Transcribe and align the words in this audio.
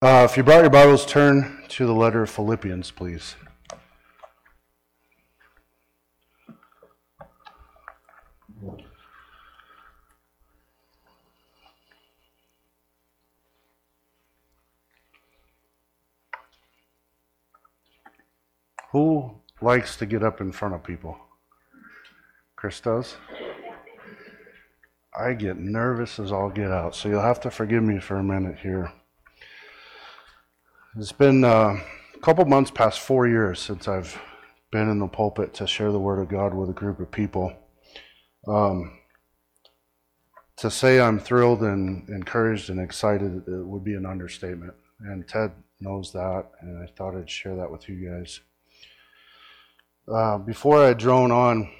Uh, 0.00 0.24
if 0.30 0.36
you 0.36 0.44
brought 0.44 0.60
your 0.60 0.70
Bibles, 0.70 1.04
turn 1.04 1.64
to 1.66 1.84
the 1.84 1.92
letter 1.92 2.22
of 2.22 2.30
Philippians, 2.30 2.92
please. 2.92 3.34
Who 18.92 19.34
likes 19.60 19.96
to 19.96 20.06
get 20.06 20.22
up 20.22 20.40
in 20.40 20.52
front 20.52 20.76
of 20.76 20.84
people? 20.84 21.18
Chris 22.54 22.80
does. 22.80 23.16
I 25.18 25.32
get 25.32 25.58
nervous 25.58 26.20
as 26.20 26.30
all 26.30 26.50
get 26.50 26.70
out, 26.70 26.94
so 26.94 27.08
you'll 27.08 27.20
have 27.22 27.40
to 27.40 27.50
forgive 27.50 27.82
me 27.82 27.98
for 27.98 28.18
a 28.18 28.22
minute 28.22 28.58
here. 28.62 28.92
It's 30.96 31.12
been 31.12 31.44
uh, 31.44 31.78
a 32.14 32.18
couple 32.22 32.44
months 32.46 32.70
past 32.70 33.00
four 33.00 33.28
years 33.28 33.60
since 33.60 33.86
I've 33.86 34.18
been 34.72 34.88
in 34.88 34.98
the 34.98 35.06
pulpit 35.06 35.52
to 35.54 35.66
share 35.66 35.92
the 35.92 35.98
Word 35.98 36.18
of 36.18 36.28
God 36.28 36.54
with 36.54 36.70
a 36.70 36.72
group 36.72 36.98
of 36.98 37.10
people. 37.10 37.52
Um, 38.46 38.98
to 40.56 40.70
say 40.70 40.98
I'm 40.98 41.20
thrilled 41.20 41.62
and 41.62 42.08
encouraged 42.08 42.70
and 42.70 42.80
excited 42.80 43.46
it 43.46 43.66
would 43.66 43.84
be 43.84 43.94
an 43.94 44.06
understatement. 44.06 44.72
And 45.00 45.28
Ted 45.28 45.52
knows 45.78 46.10
that, 46.12 46.46
and 46.62 46.82
I 46.82 46.90
thought 46.96 47.14
I'd 47.14 47.30
share 47.30 47.54
that 47.56 47.70
with 47.70 47.86
you 47.88 48.08
guys. 48.08 48.40
Uh, 50.10 50.38
before 50.38 50.82
I 50.82 50.94
drone 50.94 51.30
on, 51.30 51.70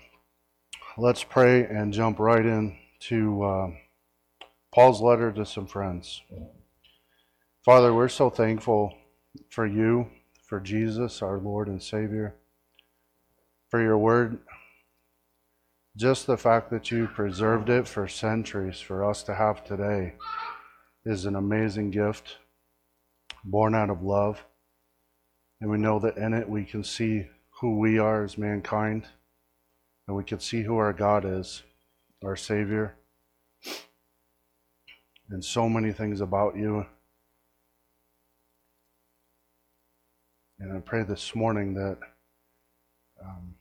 let's 0.99 1.25
pray 1.25 1.65
and 1.65 1.95
jump 1.95 2.19
right 2.19 2.45
in 2.45 2.77
to 3.01 3.43
uh, 3.43 3.71
Paul's 4.71 5.01
letter 5.01 5.33
to 5.33 5.47
some 5.47 5.67
friends. 5.67 6.21
Father, 7.69 7.93
we're 7.93 8.09
so 8.09 8.31
thankful 8.31 8.95
for 9.51 9.67
you, 9.67 10.07
for 10.43 10.59
Jesus, 10.59 11.21
our 11.21 11.37
Lord 11.37 11.69
and 11.69 11.83
Savior, 11.83 12.35
for 13.69 13.83
your 13.83 13.99
word. 13.99 14.39
Just 15.95 16.27
the 16.27 16.39
fact 16.39 16.71
that 16.71 16.91
you 16.91 17.09
preserved 17.09 17.69
it 17.69 17.87
for 17.87 18.09
centuries 18.09 18.81
for 18.81 19.05
us 19.05 19.23
to 19.25 19.35
have 19.35 19.67
today 19.67 20.15
is 21.05 21.27
an 21.27 21.37
amazing 21.37 21.91
gift, 21.91 22.39
born 23.45 23.75
out 23.75 23.91
of 23.91 24.03
love. 24.03 24.43
And 25.61 25.71
we 25.71 25.77
know 25.77 25.99
that 25.99 26.17
in 26.17 26.33
it 26.33 26.49
we 26.49 26.65
can 26.65 26.83
see 26.83 27.27
who 27.61 27.79
we 27.79 27.99
are 27.99 28.25
as 28.25 28.39
mankind, 28.39 29.05
and 30.07 30.17
we 30.17 30.25
can 30.25 30.41
see 30.41 30.63
who 30.63 30.79
our 30.79 30.95
God 30.95 31.27
is, 31.27 31.65
our 32.25 32.35
Savior, 32.35 32.95
and 35.29 35.45
so 35.45 35.69
many 35.69 35.93
things 35.93 36.23
about 36.23 36.57
you. 36.57 36.87
And 40.61 40.77
I 40.77 40.81
pray 40.81 41.05
this 41.05 41.37
morning 41.37 41.75
that 41.75 41.99
um, 43.25 43.55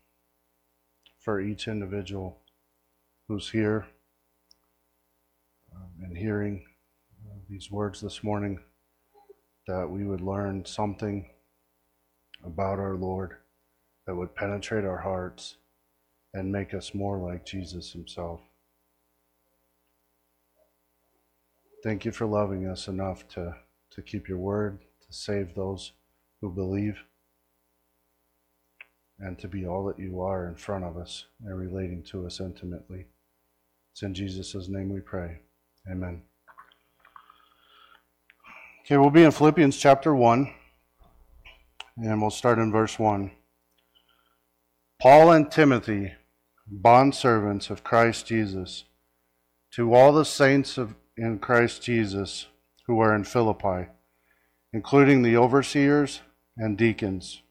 for 1.20 1.40
each 1.40 1.68
individual 1.68 2.40
who's 3.28 3.50
here 3.50 3.86
um, 5.76 5.92
and 6.02 6.18
hearing 6.18 6.66
uh, 7.24 7.38
these 7.48 7.70
words 7.70 8.02
this 8.02 8.24
morning, 8.24 8.60
that 9.68 9.88
we 9.88 10.06
would 10.06 10.22
learn 10.22 10.66
something 10.66 11.30
about 12.44 12.80
our 12.80 12.96
Lord 12.96 13.38
that 14.08 14.16
would 14.16 14.34
penetrate 14.34 14.86
our 14.86 14.98
hearts 14.98 15.58
and 16.34 16.52
make 16.52 16.74
us 16.74 16.96
more 16.96 17.20
like 17.20 17.46
Jesus 17.46 17.92
Himself. 17.92 18.42
Thank 21.84 22.06
you 22.06 22.12
for 22.12 22.26
loving 22.26 22.68
us 22.68 22.88
enough 22.88 23.28
to, 23.30 23.56
to 23.92 24.02
keep 24.02 24.28
your 24.28 24.40
word, 24.40 24.80
to 24.80 25.14
save 25.14 25.54
those 25.54 25.92
who 26.42 26.52
believe, 26.52 26.98
and 29.20 29.38
to 29.40 29.48
be 29.48 29.66
all 29.66 29.86
that 29.86 30.00
you 30.00 30.22
are 30.22 30.48
in 30.48 30.56
front 30.56 30.84
of 30.84 30.98
us 30.98 31.26
and 31.44 31.58
relating 31.58 32.04
to 32.04 32.26
us 32.26 32.40
intimately. 32.40 33.06
It's 33.92 34.04
in 34.04 34.14
Jesus' 34.14 34.68
name 34.70 34.94
we 34.94 35.00
pray. 35.00 35.40
Amen. 35.92 36.22
Okay, 38.86 38.98
we'll 38.98 39.10
be 39.10 39.24
in 39.24 39.32
Philippians 39.32 39.78
chapter 39.78 40.16
1, 40.16 40.54
and 41.98 42.22
we'll 42.22 42.30
start 42.30 42.60
in 42.60 42.72
verse 42.72 43.00
1. 43.00 43.32
Paul 45.02 45.32
and 45.32 45.52
Timothy, 45.52 46.14
bondservants 46.72 47.70
of 47.70 47.84
Christ 47.84 48.28
Jesus, 48.28 48.86
to 49.74 49.94
all 49.94 50.14
the 50.14 50.26
saints 50.26 50.78
of, 50.78 50.96
in 51.18 51.40
Christ 51.40 51.82
Jesus 51.82 52.48
who 52.86 53.00
are 53.00 53.14
in 53.14 53.24
Philippi, 53.24 53.90
including 54.72 55.22
the 55.22 55.36
overseers 55.38 56.22
and 56.58 56.78
deacons. 56.78 57.42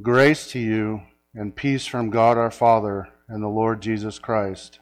Grace 0.00 0.50
to 0.52 0.58
you 0.58 1.02
and 1.34 1.54
peace 1.54 1.86
from 1.86 2.10
God 2.10 2.38
our 2.38 2.50
Father 2.50 3.08
and 3.28 3.42
the 3.42 3.48
Lord 3.48 3.80
Jesus 3.82 4.18
Christ. 4.18 4.80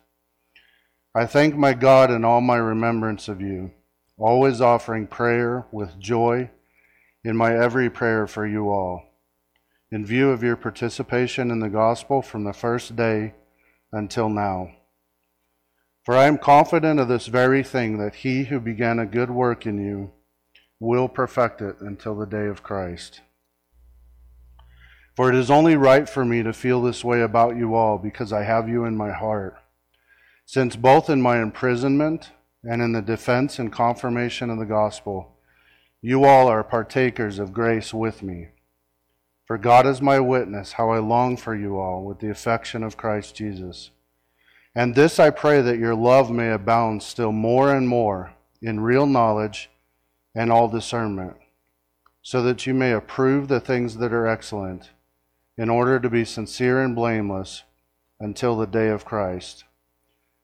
I 1.14 1.26
thank 1.26 1.56
my 1.56 1.72
God 1.72 2.10
in 2.10 2.24
all 2.24 2.40
my 2.40 2.56
remembrance 2.56 3.28
of 3.28 3.40
you, 3.40 3.72
always 4.16 4.60
offering 4.60 5.06
prayer 5.06 5.66
with 5.72 5.98
joy 5.98 6.50
in 7.24 7.36
my 7.36 7.56
every 7.56 7.90
prayer 7.90 8.26
for 8.26 8.46
you 8.46 8.70
all 8.70 9.08
in 9.90 10.04
view 10.04 10.30
of 10.30 10.42
your 10.42 10.56
participation 10.56 11.50
in 11.50 11.60
the 11.60 11.68
gospel 11.68 12.20
from 12.20 12.44
the 12.44 12.52
first 12.52 12.94
day 12.96 13.34
until 13.92 14.28
now. 14.28 14.70
For 16.04 16.14
I 16.14 16.26
am 16.26 16.38
confident 16.38 17.00
of 17.00 17.08
this 17.08 17.26
very 17.26 17.62
thing 17.62 17.98
that 17.98 18.16
he 18.16 18.44
who 18.44 18.60
began 18.60 18.98
a 18.98 19.06
good 19.06 19.30
work 19.30 19.66
in 19.66 19.78
you 19.78 20.10
will 20.80 21.08
perfect 21.08 21.60
it 21.60 21.80
until 21.80 22.14
the 22.14 22.26
day 22.26 22.46
of 22.46 22.62
Christ. 22.62 23.20
For 25.16 25.28
it 25.28 25.34
is 25.34 25.50
only 25.50 25.74
right 25.74 26.08
for 26.08 26.24
me 26.24 26.42
to 26.44 26.52
feel 26.52 26.80
this 26.80 27.04
way 27.04 27.22
about 27.22 27.56
you 27.56 27.74
all 27.74 27.98
because 27.98 28.32
I 28.32 28.44
have 28.44 28.68
you 28.68 28.84
in 28.84 28.96
my 28.96 29.10
heart. 29.10 29.56
Since 30.46 30.76
both 30.76 31.10
in 31.10 31.20
my 31.20 31.42
imprisonment 31.42 32.30
and 32.62 32.80
in 32.80 32.92
the 32.92 33.02
defense 33.02 33.58
and 33.58 33.72
confirmation 33.72 34.48
of 34.48 34.58
the 34.58 34.64
gospel, 34.64 35.36
you 36.00 36.24
all 36.24 36.46
are 36.46 36.62
partakers 36.62 37.40
of 37.40 37.52
grace 37.52 37.92
with 37.92 38.22
me. 38.22 38.48
For 39.44 39.58
God 39.58 39.86
is 39.86 40.00
my 40.00 40.20
witness, 40.20 40.72
how 40.72 40.90
I 40.90 40.98
long 40.98 41.36
for 41.36 41.56
you 41.56 41.78
all 41.78 42.04
with 42.04 42.20
the 42.20 42.30
affection 42.30 42.84
of 42.84 42.96
Christ 42.96 43.34
Jesus. 43.34 43.90
And 44.74 44.94
this 44.94 45.18
I 45.18 45.30
pray 45.30 45.60
that 45.62 45.78
your 45.78 45.96
love 45.96 46.30
may 46.30 46.50
abound 46.52 47.02
still 47.02 47.32
more 47.32 47.74
and 47.74 47.88
more 47.88 48.34
in 48.62 48.78
real 48.80 49.06
knowledge 49.06 49.70
and 50.34 50.52
all 50.52 50.68
discernment, 50.68 51.36
so 52.22 52.42
that 52.42 52.66
you 52.66 52.74
may 52.74 52.92
approve 52.92 53.48
the 53.48 53.60
things 53.60 53.96
that 53.96 54.12
are 54.12 54.26
excellent, 54.26 54.90
in 55.56 55.68
order 55.68 55.98
to 55.98 56.08
be 56.08 56.24
sincere 56.24 56.82
and 56.82 56.94
blameless 56.94 57.64
until 58.20 58.56
the 58.56 58.66
day 58.66 58.88
of 58.88 59.04
Christ, 59.04 59.64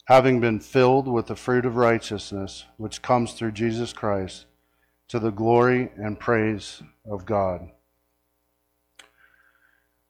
having 0.07 0.41
been 0.41 0.61
filled 0.61 1.09
with 1.09 1.27
the 1.27 1.37
fruit 1.37 1.65
of 1.65 1.77
righteousness 1.77 2.65
which 2.77 3.03
comes 3.03 3.33
through 3.33 3.53
Jesus 3.53 3.93
Christ, 3.93 4.47
to 5.09 5.19
the 5.19 5.31
glory 5.31 5.91
and 5.97 6.19
praise 6.19 6.83
of 7.09 7.27
God. 7.27 7.69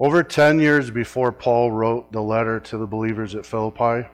Over 0.00 0.22
10 0.22 0.58
years 0.58 0.90
before 0.90 1.32
Paul 1.32 1.70
wrote 1.70 2.12
the 2.12 2.22
letter 2.22 2.58
to 2.60 2.78
the 2.78 2.86
believers 2.86 3.34
at 3.34 3.46
Philippi, 3.46 4.08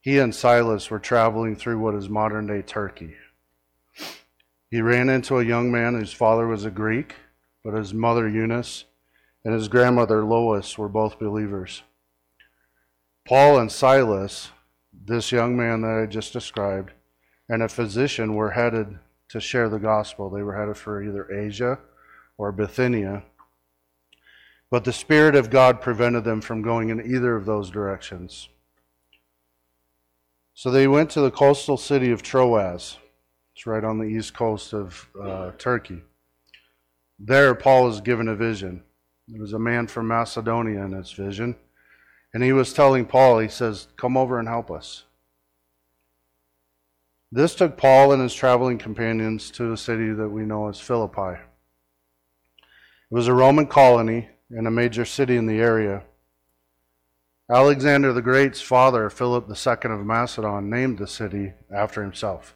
he 0.00 0.18
and 0.18 0.34
Silas 0.34 0.90
were 0.90 0.98
traveling 0.98 1.56
through 1.56 1.78
what 1.78 1.94
is 1.94 2.08
modern 2.08 2.46
day 2.46 2.62
Turkey. 2.62 3.14
He 4.70 4.80
ran 4.80 5.08
into 5.08 5.38
a 5.38 5.44
young 5.44 5.70
man 5.70 5.94
whose 5.94 6.12
father 6.12 6.46
was 6.46 6.64
a 6.64 6.70
Greek, 6.70 7.14
but 7.64 7.74
his 7.74 7.94
mother 7.94 8.28
Eunice 8.28 8.84
and 9.44 9.54
his 9.54 9.68
grandmother 9.68 10.24
Lois 10.24 10.76
were 10.76 10.88
both 10.88 11.18
believers. 11.18 11.82
Paul 13.26 13.58
and 13.58 13.70
Silas, 13.72 14.50
this 14.92 15.32
young 15.32 15.56
man 15.56 15.82
that 15.82 16.02
I 16.02 16.06
just 16.06 16.32
described, 16.32 16.92
and 17.48 17.62
a 17.62 17.68
physician 17.68 18.34
were 18.34 18.50
headed 18.50 18.98
to 19.30 19.40
share 19.40 19.68
the 19.68 19.78
gospel. 19.78 20.28
They 20.28 20.42
were 20.42 20.56
headed 20.56 20.76
for 20.76 21.02
either 21.02 21.32
Asia 21.32 21.78
or 22.36 22.52
Bithynia 22.52 23.24
but 24.70 24.84
the 24.84 24.92
Spirit 24.92 25.34
of 25.34 25.50
God 25.50 25.80
prevented 25.80 26.24
them 26.24 26.40
from 26.40 26.62
going 26.62 26.90
in 26.90 27.00
either 27.00 27.34
of 27.34 27.46
those 27.46 27.70
directions. 27.70 28.48
So 30.54 30.70
they 30.70 30.86
went 30.86 31.10
to 31.10 31.20
the 31.20 31.30
coastal 31.30 31.76
city 31.76 32.10
of 32.10 32.22
Troas. 32.22 32.98
It's 33.58 33.66
right 33.66 33.82
on 33.82 33.98
the 33.98 34.04
east 34.04 34.34
coast 34.34 34.72
of 34.72 35.08
uh, 35.20 35.50
Turkey. 35.58 36.00
There, 37.18 37.56
Paul 37.56 37.88
is 37.88 38.00
given 38.00 38.28
a 38.28 38.36
vision. 38.36 38.84
There 39.26 39.40
was 39.40 39.52
a 39.52 39.58
man 39.58 39.88
from 39.88 40.06
Macedonia 40.06 40.84
in 40.84 40.92
his 40.92 41.10
vision. 41.10 41.56
And 42.32 42.44
he 42.44 42.52
was 42.52 42.72
telling 42.72 43.04
Paul, 43.04 43.40
he 43.40 43.48
says, 43.48 43.88
Come 43.96 44.16
over 44.16 44.38
and 44.38 44.46
help 44.46 44.70
us. 44.70 45.06
This 47.32 47.56
took 47.56 47.76
Paul 47.76 48.12
and 48.12 48.22
his 48.22 48.32
traveling 48.32 48.78
companions 48.78 49.50
to 49.50 49.72
a 49.72 49.76
city 49.76 50.12
that 50.12 50.28
we 50.28 50.42
know 50.42 50.68
as 50.68 50.78
Philippi. 50.78 51.40
It 53.10 53.10
was 53.10 53.26
a 53.26 53.34
Roman 53.34 53.66
colony 53.66 54.28
and 54.50 54.68
a 54.68 54.70
major 54.70 55.04
city 55.04 55.36
in 55.36 55.46
the 55.46 55.58
area. 55.58 56.04
Alexander 57.50 58.12
the 58.12 58.22
Great's 58.22 58.60
father, 58.60 59.10
Philip 59.10 59.50
II 59.50 59.90
of 59.90 60.06
Macedon, 60.06 60.70
named 60.70 60.98
the 60.98 61.08
city 61.08 61.54
after 61.74 62.04
himself. 62.04 62.54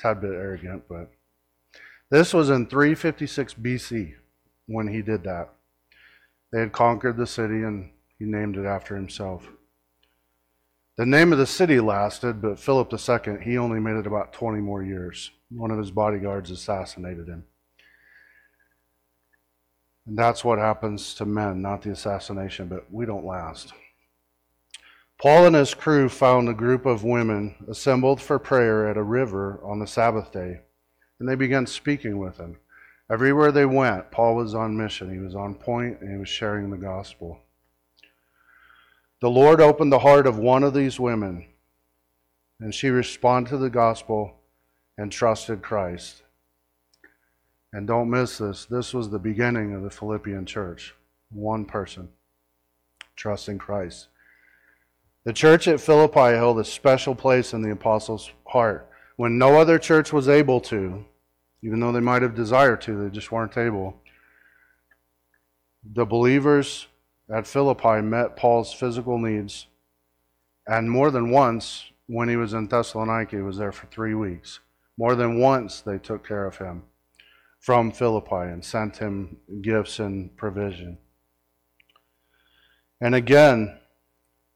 Tad 0.00 0.20
bit 0.20 0.32
arrogant, 0.32 0.84
but 0.88 1.12
This 2.10 2.32
was 2.32 2.50
in 2.50 2.66
356 2.66 3.54
BC 3.54 4.14
when 4.66 4.88
he 4.88 5.02
did 5.02 5.22
that. 5.24 5.50
They 6.52 6.60
had 6.60 6.72
conquered 6.72 7.16
the 7.16 7.26
city 7.26 7.62
and 7.62 7.90
he 8.18 8.24
named 8.24 8.56
it 8.56 8.66
after 8.66 8.96
himself. 8.96 9.46
The 10.96 11.06
name 11.06 11.32
of 11.32 11.38
the 11.38 11.46
city 11.46 11.80
lasted, 11.80 12.42
but 12.42 12.58
Philip 12.58 12.92
II, 12.92 13.38
he 13.42 13.56
only 13.56 13.78
made 13.80 13.96
it 13.96 14.06
about 14.06 14.32
20 14.32 14.60
more 14.60 14.82
years. 14.82 15.30
One 15.50 15.70
of 15.70 15.78
his 15.78 15.90
bodyguards 15.90 16.50
assassinated 16.50 17.28
him. 17.28 17.44
And 20.06 20.18
that's 20.18 20.44
what 20.44 20.58
happens 20.58 21.14
to 21.14 21.24
men, 21.24 21.62
not 21.62 21.82
the 21.82 21.90
assassination, 21.90 22.68
but 22.68 22.92
we 22.92 23.06
don't 23.06 23.24
last. 23.24 23.72
Paul 25.20 25.44
and 25.44 25.54
his 25.54 25.74
crew 25.74 26.08
found 26.08 26.48
a 26.48 26.54
group 26.54 26.86
of 26.86 27.04
women 27.04 27.54
assembled 27.68 28.22
for 28.22 28.38
prayer 28.38 28.88
at 28.88 28.96
a 28.96 29.02
river 29.02 29.60
on 29.62 29.78
the 29.78 29.86
Sabbath 29.86 30.32
day, 30.32 30.60
and 31.18 31.28
they 31.28 31.34
began 31.34 31.66
speaking 31.66 32.18
with 32.18 32.38
them. 32.38 32.56
Everywhere 33.10 33.52
they 33.52 33.66
went, 33.66 34.10
Paul 34.10 34.36
was 34.36 34.54
on 34.54 34.78
mission. 34.78 35.12
He 35.12 35.18
was 35.18 35.34
on 35.34 35.56
point 35.56 36.00
and 36.00 36.10
he 36.10 36.16
was 36.16 36.28
sharing 36.30 36.70
the 36.70 36.78
gospel. 36.78 37.40
The 39.20 39.28
Lord 39.28 39.60
opened 39.60 39.92
the 39.92 39.98
heart 39.98 40.26
of 40.26 40.38
one 40.38 40.64
of 40.64 40.72
these 40.72 40.98
women, 40.98 41.44
and 42.58 42.74
she 42.74 42.88
responded 42.88 43.50
to 43.50 43.58
the 43.58 43.68
gospel 43.68 44.36
and 44.96 45.12
trusted 45.12 45.60
Christ. 45.60 46.22
And 47.74 47.86
don't 47.86 48.08
miss 48.08 48.38
this 48.38 48.64
this 48.64 48.94
was 48.94 49.10
the 49.10 49.18
beginning 49.18 49.74
of 49.74 49.82
the 49.82 49.90
Philippian 49.90 50.46
church. 50.46 50.94
One 51.30 51.66
person 51.66 52.08
trusting 53.16 53.58
Christ. 53.58 54.06
The 55.24 55.32
church 55.32 55.68
at 55.68 55.80
Philippi 55.80 56.34
held 56.36 56.58
a 56.58 56.64
special 56.64 57.14
place 57.14 57.52
in 57.52 57.60
the 57.62 57.72
apostles' 57.72 58.30
heart. 58.46 58.90
When 59.16 59.36
no 59.36 59.60
other 59.60 59.78
church 59.78 60.12
was 60.12 60.28
able 60.28 60.60
to, 60.62 61.04
even 61.62 61.80
though 61.80 61.92
they 61.92 62.00
might 62.00 62.22
have 62.22 62.34
desired 62.34 62.80
to, 62.82 62.96
they 62.96 63.10
just 63.10 63.30
weren't 63.30 63.58
able. 63.58 64.00
The 65.84 66.06
believers 66.06 66.86
at 67.28 67.46
Philippi 67.46 68.00
met 68.00 68.36
Paul's 68.36 68.72
physical 68.72 69.18
needs, 69.18 69.66
and 70.66 70.90
more 70.90 71.10
than 71.10 71.30
once, 71.30 71.84
when 72.06 72.28
he 72.28 72.36
was 72.36 72.54
in 72.54 72.66
Thessalonica, 72.68 73.36
he 73.36 73.42
was 73.42 73.58
there 73.58 73.72
for 73.72 73.86
three 73.86 74.14
weeks. 74.14 74.60
More 74.96 75.14
than 75.14 75.38
once, 75.38 75.80
they 75.80 75.98
took 75.98 76.26
care 76.26 76.46
of 76.46 76.56
him 76.58 76.84
from 77.58 77.92
Philippi 77.92 78.50
and 78.50 78.64
sent 78.64 78.96
him 78.96 79.36
gifts 79.60 79.98
and 79.98 80.34
provision. 80.36 80.98
And 83.00 83.14
again, 83.14 83.79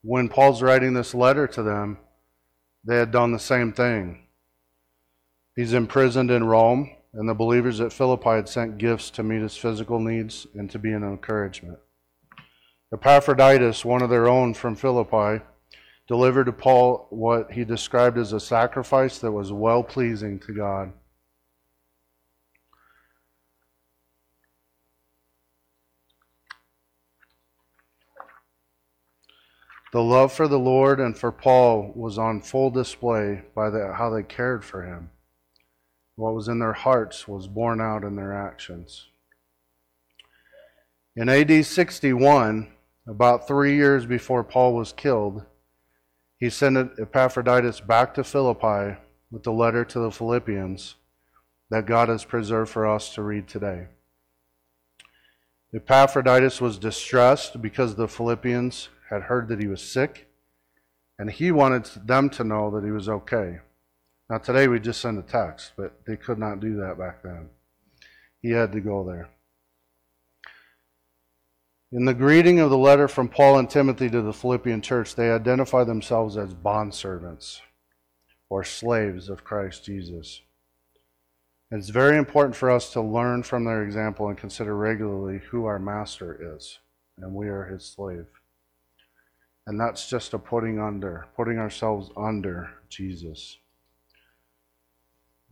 when 0.04 0.28
Paul's 0.28 0.60
writing 0.60 0.92
this 0.92 1.14
letter 1.14 1.46
to 1.46 1.62
them, 1.62 1.96
they 2.84 2.96
had 2.96 3.10
done 3.10 3.32
the 3.32 3.38
same 3.38 3.72
thing. 3.72 4.26
He's 5.56 5.72
imprisoned 5.72 6.30
in 6.30 6.44
Rome, 6.44 6.90
and 7.14 7.26
the 7.26 7.34
believers 7.34 7.80
at 7.80 7.92
Philippi 7.92 8.30
had 8.30 8.48
sent 8.48 8.76
gifts 8.76 9.08
to 9.10 9.22
meet 9.22 9.40
his 9.40 9.56
physical 9.56 9.98
needs 9.98 10.46
and 10.54 10.70
to 10.70 10.78
be 10.78 10.92
an 10.92 11.02
encouragement. 11.02 11.78
Epaphroditus, 12.92 13.82
one 13.82 14.02
of 14.02 14.10
their 14.10 14.28
own 14.28 14.52
from 14.52 14.76
Philippi, 14.76 15.42
delivered 16.06 16.44
to 16.44 16.52
Paul 16.52 17.06
what 17.08 17.52
he 17.52 17.64
described 17.64 18.18
as 18.18 18.34
a 18.34 18.40
sacrifice 18.40 19.18
that 19.20 19.32
was 19.32 19.52
well 19.52 19.82
pleasing 19.82 20.38
to 20.40 20.52
God. 20.52 20.92
The 29.94 30.02
love 30.02 30.32
for 30.32 30.49
the 30.49 30.58
Lord 30.58 30.99
and 30.99 31.17
for 31.17 31.31
Paul 31.31 31.93
was 31.94 32.19
on 32.19 32.41
full 32.41 32.69
display 32.69 33.43
by 33.55 33.70
the, 33.70 33.93
how 33.93 34.11
they 34.11 34.25
cared 34.25 34.64
for 34.64 34.82
him. 34.82 35.11
What 36.17 36.35
was 36.35 36.49
in 36.49 36.58
their 36.58 36.73
hearts 36.73 37.29
was 37.29 37.46
borne 37.46 37.81
out 37.81 38.02
in 38.02 38.17
their 38.17 38.32
actions. 38.32 39.06
In 41.14 41.29
AD 41.29 41.64
61, 41.64 42.73
about 43.06 43.46
three 43.46 43.76
years 43.76 44.05
before 44.05 44.43
Paul 44.43 44.75
was 44.75 44.93
killed, 44.93 45.44
he 46.40 46.50
sent 46.50 46.99
Epaphroditus 46.99 47.79
back 47.79 48.14
to 48.14 48.25
Philippi 48.25 48.99
with 49.31 49.44
the 49.44 49.52
letter 49.52 49.85
to 49.85 50.00
the 50.00 50.11
Philippians 50.11 50.97
that 51.70 51.87
God 51.87 52.08
has 52.08 52.25
preserved 52.25 52.73
for 52.73 52.85
us 52.85 53.14
to 53.14 53.23
read 53.23 53.47
today. 53.47 53.87
Epaphroditus 55.73 56.61
was 56.61 56.79
distressed 56.79 57.62
because 57.62 57.94
the 57.94 58.08
Philippians 58.08 58.88
had 59.14 59.22
heard 59.22 59.49
that 59.49 59.61
he 59.61 59.66
was 59.66 59.81
sick, 59.81 60.28
and 61.19 61.31
he 61.31 61.52
wanted 61.52 61.88
them 62.05 62.28
to 62.31 62.44
know 62.44 62.70
that 62.72 62.84
he 62.84 62.90
was 62.90 63.08
okay. 63.08 63.61
Now, 64.28 64.38
today 64.38 64.69
we 64.69 64.81
just 64.81 65.00
send 65.00 65.19
a 65.19 65.22
text, 65.22 65.72
but 65.76 66.05
they 66.06 66.16
could 66.16 66.38
not 66.38 66.61
do 66.61 66.76
that 66.76 66.99
back 66.99 67.22
then. 67.22 67.49
He 68.43 68.50
had 68.50 68.72
to 68.72 68.81
go 68.81 69.05
there. 69.05 69.28
In 71.93 72.06
the 72.06 72.14
greeting 72.14 72.58
of 72.58 72.70
the 72.70 72.78
letter 72.78 73.06
from 73.06 73.28
Paul 73.28 73.58
and 73.58 73.70
Timothy 73.70 74.11
to 74.11 74.20
the 74.20 74.32
Philippian 74.32 74.82
church, 74.82 75.14
they 75.14 75.31
identify 75.31 75.84
themselves 75.84 76.37
as 76.37 76.52
bondservants 76.52 77.61
or 78.49 78.64
slaves 78.64 79.28
of 79.28 79.44
Christ 79.44 79.84
Jesus. 79.84 80.40
It's 81.70 81.90
very 81.90 82.19
important 82.19 82.56
for 82.56 82.70
us 82.70 82.93
to 82.94 83.00
learn 83.00 83.44
from 83.44 83.64
their 83.64 83.84
example 83.84 84.28
and 84.28 84.37
consider 84.37 84.76
regularly 84.76 85.40
who 85.50 85.66
our 85.66 85.78
master 85.78 86.56
is, 86.56 86.78
and 87.19 87.32
we 87.32 87.46
are 87.49 87.66
his 87.66 87.84
slave. 87.84 88.26
And 89.66 89.81
that's 89.81 90.08
just 90.08 90.34
a 90.34 90.38
putting 90.38 90.78
under, 90.78 91.26
putting 91.37 91.58
ourselves 91.58 92.11
under 92.16 92.70
Jesus. 92.88 93.58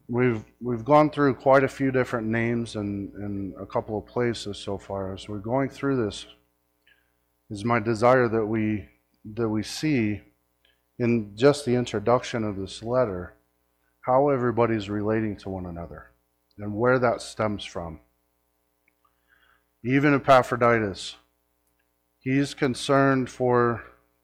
We've 0.08 0.44
we've 0.60 0.84
gone 0.84 1.10
through 1.10 1.34
quite 1.36 1.64
a 1.64 1.68
few 1.68 1.90
different 1.90 2.26
names 2.26 2.76
and 2.76 3.14
in 3.14 3.54
a 3.58 3.64
couple 3.64 3.96
of 3.96 4.04
places 4.04 4.58
so 4.58 4.76
far. 4.76 5.14
As 5.14 5.28
we're 5.28 5.38
going 5.38 5.70
through 5.70 6.04
this, 6.04 6.26
is 7.48 7.64
my 7.64 7.78
desire 7.78 8.28
that 8.28 8.44
we 8.44 8.88
that 9.34 9.48
we 9.48 9.62
see 9.62 10.20
in 10.98 11.34
just 11.36 11.64
the 11.64 11.74
introduction 11.74 12.44
of 12.44 12.56
this 12.56 12.82
letter 12.82 13.34
how 14.00 14.28
everybody's 14.28 14.90
relating 14.90 15.36
to 15.36 15.48
one 15.48 15.66
another 15.66 16.10
and 16.58 16.74
where 16.74 16.98
that 16.98 17.22
stems 17.22 17.64
from. 17.64 18.00
Even 19.84 20.14
Epaphroditus, 20.14 21.16
he's 22.20 22.54
concerned 22.54 23.30
for 23.30 23.82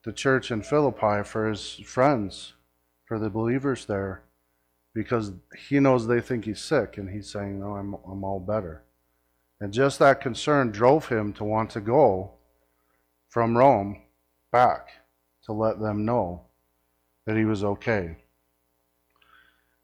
the 0.08 0.12
church 0.14 0.50
in 0.50 0.62
Philippi, 0.62 1.22
for 1.22 1.50
his 1.50 1.82
friends, 1.84 2.54
for 3.04 3.18
the 3.18 3.28
believers 3.28 3.84
there, 3.84 4.22
because 4.94 5.32
he 5.68 5.78
knows 5.80 6.06
they 6.06 6.18
think 6.18 6.46
he's 6.46 6.62
sick, 6.62 6.96
and 6.96 7.10
he's 7.10 7.30
saying, 7.30 7.60
No, 7.60 7.76
I'm, 7.76 7.94
I'm 8.10 8.24
all 8.24 8.40
better. 8.40 8.84
And 9.60 9.70
just 9.70 9.98
that 9.98 10.22
concern 10.22 10.70
drove 10.70 11.08
him 11.08 11.34
to 11.34 11.44
want 11.44 11.68
to 11.72 11.82
go 11.82 12.30
from 13.28 13.58
Rome 13.58 14.00
back 14.50 14.88
to 15.44 15.52
let 15.52 15.78
them 15.78 16.06
know 16.06 16.40
that 17.26 17.36
he 17.36 17.44
was 17.44 17.62
okay. 17.62 18.16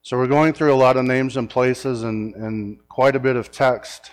So 0.01 0.17
we're 0.17 0.27
going 0.27 0.55
through 0.55 0.73
a 0.73 0.85
lot 0.87 0.97
of 0.97 1.05
names 1.05 1.37
and 1.37 1.51
places 1.51 2.03
and, 2.03 2.35
and 2.35 2.79
quite 2.89 3.15
a 3.15 3.21
bit 3.21 3.37
of 3.37 3.51
text 3.51 4.11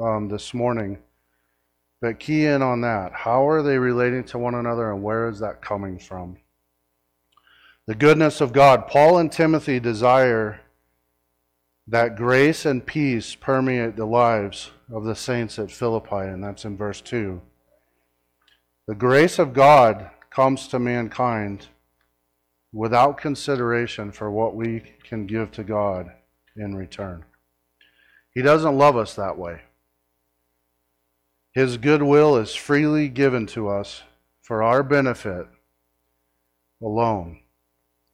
um, 0.00 0.28
this 0.28 0.54
morning. 0.54 0.98
But 2.00 2.20
key 2.20 2.46
in 2.46 2.62
on 2.62 2.80
that. 2.82 3.12
How 3.12 3.48
are 3.48 3.62
they 3.62 3.78
relating 3.78 4.24
to 4.24 4.38
one 4.38 4.54
another 4.54 4.92
and 4.92 5.02
where 5.02 5.28
is 5.28 5.40
that 5.40 5.62
coming 5.62 5.98
from? 5.98 6.36
The 7.86 7.94
goodness 7.94 8.40
of 8.40 8.52
God. 8.52 8.86
Paul 8.86 9.18
and 9.18 9.32
Timothy 9.32 9.80
desire 9.80 10.60
that 11.86 12.16
grace 12.16 12.66
and 12.66 12.84
peace 12.84 13.34
permeate 13.34 13.96
the 13.96 14.04
lives 14.04 14.70
of 14.92 15.04
the 15.04 15.14
saints 15.14 15.58
at 15.58 15.70
Philippi, 15.70 16.16
and 16.16 16.44
that's 16.44 16.66
in 16.66 16.76
verse 16.76 17.00
2. 17.00 17.40
The 18.86 18.94
grace 18.94 19.38
of 19.38 19.54
God 19.54 20.10
comes 20.30 20.68
to 20.68 20.78
mankind 20.78 21.66
without 22.72 23.16
consideration 23.16 24.12
for 24.12 24.30
what 24.30 24.54
we 24.54 24.82
can 25.02 25.26
give 25.26 25.50
to 25.52 25.64
God 25.64 26.10
in 26.56 26.74
return. 26.74 27.24
He 28.34 28.42
doesn't 28.42 28.76
love 28.76 28.96
us 28.96 29.14
that 29.14 29.38
way. 29.38 29.62
His 31.58 31.76
goodwill 31.76 32.36
is 32.36 32.54
freely 32.54 33.08
given 33.08 33.44
to 33.46 33.68
us 33.68 34.04
for 34.42 34.62
our 34.62 34.84
benefit 34.84 35.48
alone. 36.80 37.40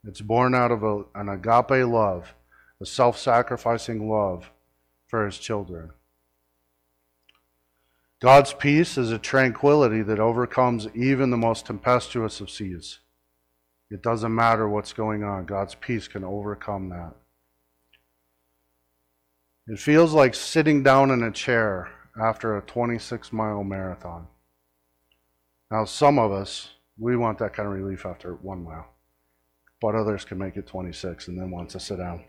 It's 0.02 0.22
born 0.22 0.54
out 0.54 0.72
of 0.72 0.82
a, 0.82 1.02
an 1.14 1.28
agape 1.28 1.86
love, 1.86 2.32
a 2.80 2.86
self 2.86 3.18
sacrificing 3.18 4.08
love 4.08 4.50
for 5.08 5.26
his 5.26 5.36
children. 5.36 5.90
God's 8.18 8.54
peace 8.54 8.96
is 8.96 9.12
a 9.12 9.18
tranquility 9.18 10.00
that 10.00 10.18
overcomes 10.18 10.88
even 10.94 11.28
the 11.28 11.36
most 11.36 11.66
tempestuous 11.66 12.40
of 12.40 12.48
seas. 12.48 13.00
It 13.90 14.02
doesn't 14.02 14.34
matter 14.34 14.66
what's 14.66 14.94
going 14.94 15.22
on, 15.22 15.44
God's 15.44 15.74
peace 15.74 16.08
can 16.08 16.24
overcome 16.24 16.88
that. 16.88 17.12
It 19.66 19.78
feels 19.78 20.14
like 20.14 20.34
sitting 20.34 20.82
down 20.82 21.10
in 21.10 21.22
a 21.22 21.30
chair 21.30 21.90
after 22.20 22.56
a 22.56 22.62
26 22.62 23.32
mile 23.32 23.64
marathon. 23.64 24.26
Now, 25.70 25.84
some 25.84 26.18
of 26.18 26.32
us, 26.32 26.70
we 26.98 27.16
want 27.16 27.38
that 27.38 27.54
kind 27.54 27.66
of 27.66 27.74
relief 27.74 28.06
after 28.06 28.34
one 28.34 28.62
mile, 28.62 28.88
but 29.80 29.94
others 29.94 30.24
can 30.24 30.38
make 30.38 30.56
it 30.56 30.66
26 30.66 31.28
and 31.28 31.38
then 31.38 31.50
want 31.50 31.70
to 31.70 31.80
sit 31.80 31.98
down. 31.98 32.24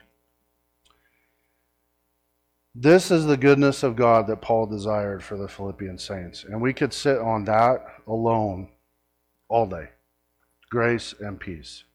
This 2.74 3.10
is 3.10 3.26
the 3.26 3.38
goodness 3.38 3.84
of 3.84 3.96
God 3.96 4.28
that 4.28 4.42
Paul 4.42 4.66
desired 4.66 5.24
for 5.24 5.38
the 5.38 5.48
Philippian 5.48 5.98
saints. 5.98 6.44
And 6.44 6.62
we 6.62 6.74
could 6.74 6.92
sit 6.92 7.20
on 7.20 7.46
that 7.46 7.86
alone 8.06 8.70
all 9.48 9.66
day 9.66 9.90
grace 10.70 11.14
and 11.20 11.40
peace. 11.40 11.86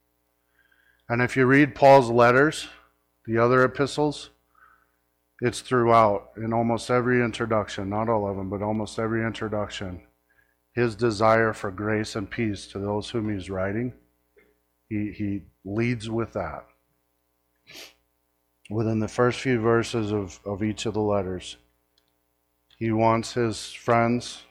And 1.09 1.20
if 1.20 1.37
you 1.37 1.44
read 1.44 1.75
Paul's 1.75 2.09
letters, 2.09 2.68
the 3.26 3.37
other 3.37 3.62
epistles, 3.62 4.30
it's 5.40 5.61
throughout 5.61 6.30
in 6.37 6.52
almost 6.52 6.90
every 6.90 7.25
introduction, 7.25 7.88
not 7.88 8.09
all 8.09 8.28
of 8.28 8.37
them, 8.37 8.50
but 8.50 8.62
almost 8.62 8.99
every 8.99 9.25
introduction, 9.25 10.02
his 10.75 10.94
desire 10.94 11.52
for 11.52 11.70
grace 11.70 12.14
and 12.14 12.30
peace 12.30 12.66
to 12.68 12.78
those 12.78 13.11
whom 13.11 13.32
he's 13.32 13.50
writing. 13.50 13.92
He, 14.88 15.12
he 15.12 15.42
leads 15.64 16.11
with 16.11 16.32
that 16.35 16.66
within 18.70 19.00
the 19.00 19.09
first 19.09 19.40
few 19.40 19.61
verses 19.61 20.12
of, 20.12 20.38
of 20.44 20.62
each 20.62 20.87
of 20.87 20.94
the 20.94 21.00
letters. 21.00 21.56
He 22.78 22.92
wants 22.92 23.35
his 23.35 23.73
friends 23.73 24.42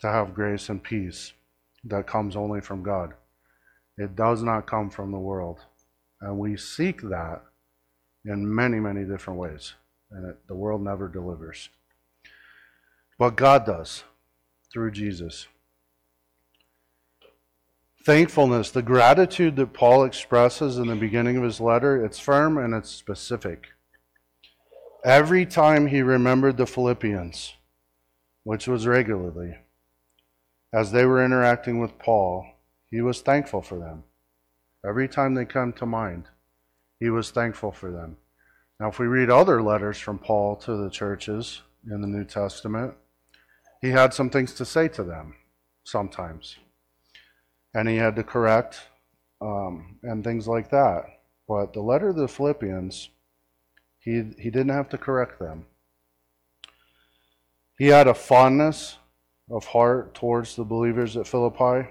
to 0.00 0.08
have 0.08 0.34
grace 0.34 0.68
and 0.68 0.82
peace 0.82 1.32
that 1.84 2.06
comes 2.06 2.36
only 2.36 2.60
from 2.60 2.82
God. 2.82 3.14
It 3.96 4.16
does 4.16 4.42
not 4.42 4.66
come 4.66 4.90
from 4.90 5.12
the 5.12 5.18
world. 5.18 5.60
And 6.20 6.38
we 6.38 6.56
seek 6.56 7.00
that 7.02 7.42
in 8.24 8.54
many, 8.54 8.80
many 8.80 9.04
different 9.04 9.38
ways. 9.38 9.74
And 10.10 10.30
it, 10.30 10.46
the 10.48 10.54
world 10.54 10.82
never 10.82 11.08
delivers. 11.08 11.68
But 13.18 13.36
God 13.36 13.66
does 13.66 14.04
through 14.72 14.92
Jesus 14.92 15.46
thankfulness, 18.04 18.70
the 18.70 18.82
gratitude 18.82 19.56
that 19.56 19.72
Paul 19.72 20.04
expresses 20.04 20.78
in 20.78 20.88
the 20.88 20.96
beginning 20.96 21.36
of 21.36 21.42
his 21.42 21.60
letter, 21.60 22.04
it's 22.04 22.18
firm 22.18 22.58
and 22.58 22.74
it's 22.74 22.90
specific. 22.90 23.68
Every 25.04 25.46
time 25.46 25.86
he 25.86 26.02
remembered 26.02 26.56
the 26.56 26.66
Philippians, 26.66 27.54
which 28.44 28.66
was 28.66 28.86
regularly, 28.86 29.54
as 30.72 30.92
they 30.92 31.04
were 31.04 31.24
interacting 31.24 31.78
with 31.78 31.98
Paul, 31.98 32.46
he 32.90 33.00
was 33.00 33.20
thankful 33.20 33.62
for 33.62 33.78
them. 33.78 34.04
Every 34.86 35.08
time 35.08 35.34
they 35.34 35.44
come 35.44 35.72
to 35.74 35.86
mind, 35.86 36.24
he 37.00 37.10
was 37.10 37.30
thankful 37.30 37.72
for 37.72 37.90
them. 37.90 38.16
Now, 38.78 38.88
if 38.88 38.98
we 38.98 39.06
read 39.06 39.30
other 39.30 39.62
letters 39.62 39.98
from 39.98 40.18
Paul 40.18 40.54
to 40.56 40.76
the 40.76 40.90
churches 40.90 41.62
in 41.90 42.00
the 42.00 42.06
New 42.06 42.24
Testament, 42.24 42.94
he 43.82 43.88
had 43.90 44.14
some 44.14 44.30
things 44.30 44.54
to 44.54 44.64
say 44.64 44.86
to 44.88 45.02
them 45.02 45.34
sometimes 45.82 46.56
and 47.74 47.88
he 47.88 47.96
had 47.96 48.16
to 48.16 48.22
correct 48.22 48.80
um, 49.40 49.98
and 50.02 50.22
things 50.24 50.48
like 50.48 50.70
that. 50.70 51.04
But 51.48 51.72
the 51.72 51.80
letter 51.80 52.12
to 52.12 52.20
the 52.20 52.28
Philippians, 52.28 53.10
he, 53.98 54.22
he 54.38 54.50
didn't 54.50 54.70
have 54.70 54.88
to 54.90 54.98
correct 54.98 55.38
them. 55.38 55.66
He 57.78 57.86
had 57.86 58.06
a 58.06 58.14
fondness 58.14 58.98
of 59.50 59.64
heart 59.66 60.14
towards 60.14 60.54
the 60.54 60.64
believers 60.64 61.16
at 61.16 61.26
Philippi. 61.26 61.88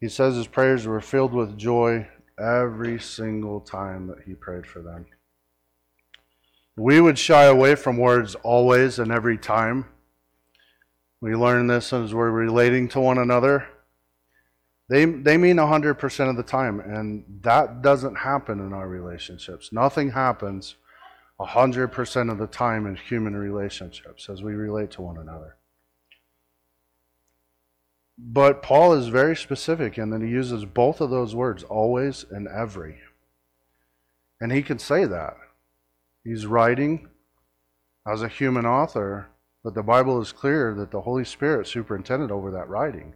He 0.00 0.08
says 0.08 0.36
his 0.36 0.46
prayers 0.46 0.86
were 0.86 1.00
filled 1.00 1.34
with 1.34 1.58
joy 1.58 2.08
every 2.40 2.98
single 2.98 3.60
time 3.60 4.06
that 4.06 4.22
he 4.24 4.34
prayed 4.34 4.66
for 4.66 4.80
them. 4.80 5.06
We 6.76 7.00
would 7.00 7.18
shy 7.18 7.44
away 7.44 7.74
from 7.74 7.98
words 7.98 8.34
always 8.36 8.98
and 8.98 9.12
every 9.12 9.36
time. 9.36 9.86
We 11.20 11.34
learn 11.34 11.66
this 11.66 11.92
as 11.92 12.14
we're 12.14 12.30
relating 12.30 12.88
to 12.88 13.00
one 13.00 13.18
another. 13.18 13.68
They, 14.88 15.04
they 15.04 15.36
mean 15.36 15.56
100% 15.56 16.30
of 16.30 16.36
the 16.36 16.42
time, 16.42 16.80
and 16.80 17.24
that 17.42 17.82
doesn't 17.82 18.16
happen 18.16 18.58
in 18.58 18.72
our 18.72 18.88
relationships. 18.88 19.72
Nothing 19.72 20.10
happens 20.10 20.76
100% 21.38 22.32
of 22.32 22.38
the 22.38 22.46
time 22.46 22.86
in 22.86 22.96
human 22.96 23.36
relationships 23.36 24.28
as 24.28 24.42
we 24.42 24.54
relate 24.54 24.90
to 24.92 25.02
one 25.02 25.18
another. 25.18 25.56
But 28.22 28.62
Paul 28.62 28.92
is 28.92 29.08
very 29.08 29.34
specific 29.34 29.96
in 29.96 30.10
that 30.10 30.20
he 30.20 30.28
uses 30.28 30.66
both 30.66 31.00
of 31.00 31.08
those 31.08 31.34
words, 31.34 31.64
always 31.64 32.24
and 32.30 32.46
every. 32.46 32.98
And 34.40 34.52
he 34.52 34.62
can 34.62 34.78
say 34.78 35.06
that. 35.06 35.36
He's 36.22 36.44
writing 36.44 37.08
as 38.06 38.22
a 38.22 38.28
human 38.28 38.66
author, 38.66 39.28
but 39.64 39.74
the 39.74 39.82
Bible 39.82 40.20
is 40.20 40.32
clear 40.32 40.74
that 40.74 40.90
the 40.90 41.00
Holy 41.00 41.24
Spirit 41.24 41.66
superintended 41.66 42.30
over 42.30 42.50
that 42.50 42.68
writing. 42.68 43.14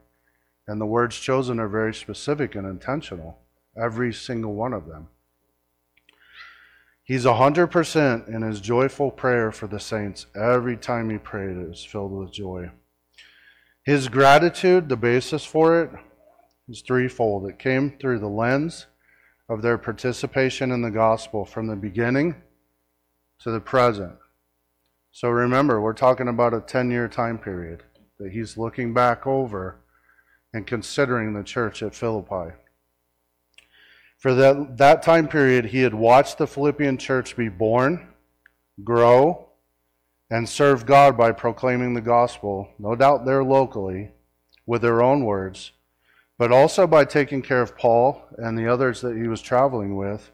And 0.67 0.81
the 0.81 0.87
words 0.87 1.21
chosen 1.21 1.61
are 1.61 1.69
very 1.69 1.93
specific 1.93 2.55
and 2.55 2.67
intentional, 2.67 3.41
every 3.77 4.13
single 4.13 4.55
one 4.55 4.73
of 4.73 4.87
them. 4.87 5.09
He's 7.03 7.27
100% 7.27 8.29
in 8.29 8.41
his 8.41 8.61
joyful 8.63 9.11
prayer 9.11 9.53
for 9.53 9.67
the 9.67 9.79
saints. 9.79 10.25
Every 10.35 10.79
time 10.79 11.11
he 11.11 11.19
prayed, 11.19 11.59
it 11.59 11.69
was 11.69 11.85
filled 11.85 12.13
with 12.13 12.33
joy. 12.33 12.71
His 13.85 14.09
gratitude, 14.09 14.89
the 14.89 14.97
basis 14.97 15.45
for 15.45 15.83
it, 15.83 15.91
is 16.69 16.81
threefold. 16.81 17.47
It 17.47 17.59
came 17.59 17.99
through 17.99 18.19
the 18.19 18.29
lens 18.29 18.87
of 19.49 19.61
their 19.61 19.77
participation 19.77 20.71
in 20.71 20.81
the 20.81 20.91
gospel 20.91 21.45
from 21.45 21.67
the 21.67 21.77
beginning 21.77 22.35
to 23.41 23.51
the 23.51 23.61
present. 23.61 24.15
So 25.13 25.29
remember, 25.29 25.83
we're 25.83 25.93
talking 25.93 26.29
about 26.29 26.55
a 26.55 26.61
10 26.61 26.91
year 26.91 27.09
time 27.09 27.39
period 27.39 27.83
that 28.19 28.33
he's 28.33 28.57
looking 28.57 28.95
back 28.95 29.27
over 29.27 29.77
and 30.55 30.67
considering 30.67 31.35
the 31.35 31.45
church 31.45 31.83
at 31.83 31.95
Philippi. 31.95 32.55
For 34.17 34.35
that, 34.35 34.79
that 34.79 35.03
time 35.03 35.29
period, 35.29 35.67
he 35.67 35.81
had 35.81 35.93
watched 35.93 36.39
the 36.39 36.47
Philippian 36.47 36.97
church 36.97 37.37
be 37.37 37.51
born, 37.51 38.09
grow, 38.83 39.44
and 40.35 40.49
serve 40.49 40.85
God 40.85 41.17
by 41.17 41.31
proclaiming 41.31 41.95
the 41.95 42.01
gospel, 42.01 42.69
no 42.77 42.97
doubt 42.97 43.25
there 43.25 43.45
locally, 43.45 44.11
with 44.67 44.83
their 44.83 45.01
own 45.01 45.25
words, 45.25 45.71
but 46.37 46.51
also 46.51 46.89
by 46.89 47.05
taking 47.05 47.41
care 47.41 47.63
of 47.63 47.79
Paul 47.79 48.27
and 48.37 48.59
the 48.59 48.67
others 48.67 49.01
that 49.03 49.17
he 49.17 49.29
was 49.29 49.41
traveling 49.41 49.95
with. 49.95 50.33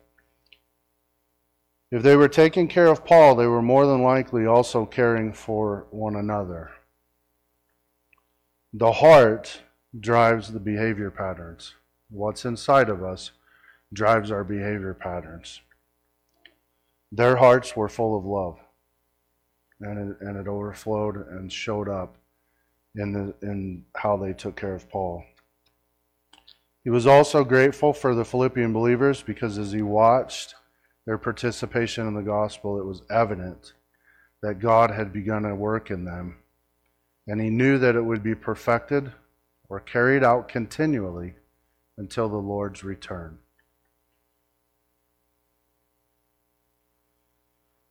If 1.91 2.03
they 2.03 2.17
were 2.17 2.31
taking 2.31 2.67
care 2.67 2.87
of 2.87 3.05
Paul, 3.05 3.35
they 3.35 3.47
were 3.47 3.61
more 3.61 3.85
than 3.85 4.03
likely 4.03 4.47
also 4.47 4.87
caring 4.87 5.35
for 5.35 5.87
one 5.91 6.17
another. 6.17 6.71
The 8.73 8.93
heart 8.93 9.61
drives 9.99 10.51
the 10.51 10.61
behavior 10.61 11.11
patterns. 11.11 11.75
What's 12.09 12.47
inside 12.47 12.89
of 12.89 13.05
us 13.05 13.33
drives 13.93 14.31
our 14.31 14.45
behavior 14.45 14.95
patterns. 14.95 15.61
Their 17.13 17.37
hearts 17.37 17.77
were 17.77 17.91
full 17.91 18.17
of 18.17 18.25
love, 18.25 18.60
and 19.81 20.11
it, 20.11 20.17
and 20.21 20.37
it 20.37 20.49
overflowed 20.49 21.17
and 21.29 21.53
showed 21.53 21.89
up 21.89 22.17
in, 22.97 23.13
the, 23.13 23.35
in 23.47 23.85
how 23.95 24.17
they 24.17 24.33
took 24.33 24.57
care 24.57 24.75
of 24.75 24.89
Paul. 24.89 25.25
He 26.85 26.91
was 26.91 27.07
also 27.07 27.45
grateful 27.45 27.93
for 27.93 28.15
the 28.15 28.25
Philippian 28.25 28.73
believers 28.73 29.23
because 29.23 29.59
as 29.59 29.73
he 29.73 29.83
watched 29.83 30.55
their 31.07 31.19
participation 31.19 32.07
in 32.07 32.15
the 32.15 32.23
gospel, 32.23 32.79
it 32.79 32.87
was 32.87 33.03
evident 33.11 33.75
that 34.43 34.59
God 34.59 34.91
had 34.91 35.13
begun 35.13 35.45
a 35.45 35.55
work 35.55 35.91
in 35.91 36.05
them. 36.05 36.37
And 37.27 37.41
he 37.41 37.51
knew 37.51 37.79
that 37.79 37.97
it 37.97 38.05
would 38.05 38.23
be 38.23 38.35
perfected 38.35 39.13
or 39.69 39.81
carried 39.81 40.25
out 40.25 40.49
continually 40.49 41.35
until 41.99 42.29
the 42.29 42.37
Lord's 42.37 42.83
return. 42.83 43.39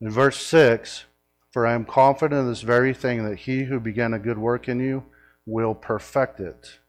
In 0.02 0.10
verse 0.10 0.38
6, 0.38 1.06
for 1.52 1.66
I 1.66 1.74
am 1.74 1.86
confident 1.86 2.42
of 2.42 2.48
this 2.48 2.62
very 2.62 2.94
thing 2.94 3.24
that 3.24 3.40
he 3.40 3.64
who 3.64 3.80
began 3.80 4.14
a 4.14 4.20
good 4.20 4.38
work 4.38 4.68
in 4.68 4.80
you 4.80 5.04
will 5.46 5.74
perfect 5.74 6.40
it 6.40 6.80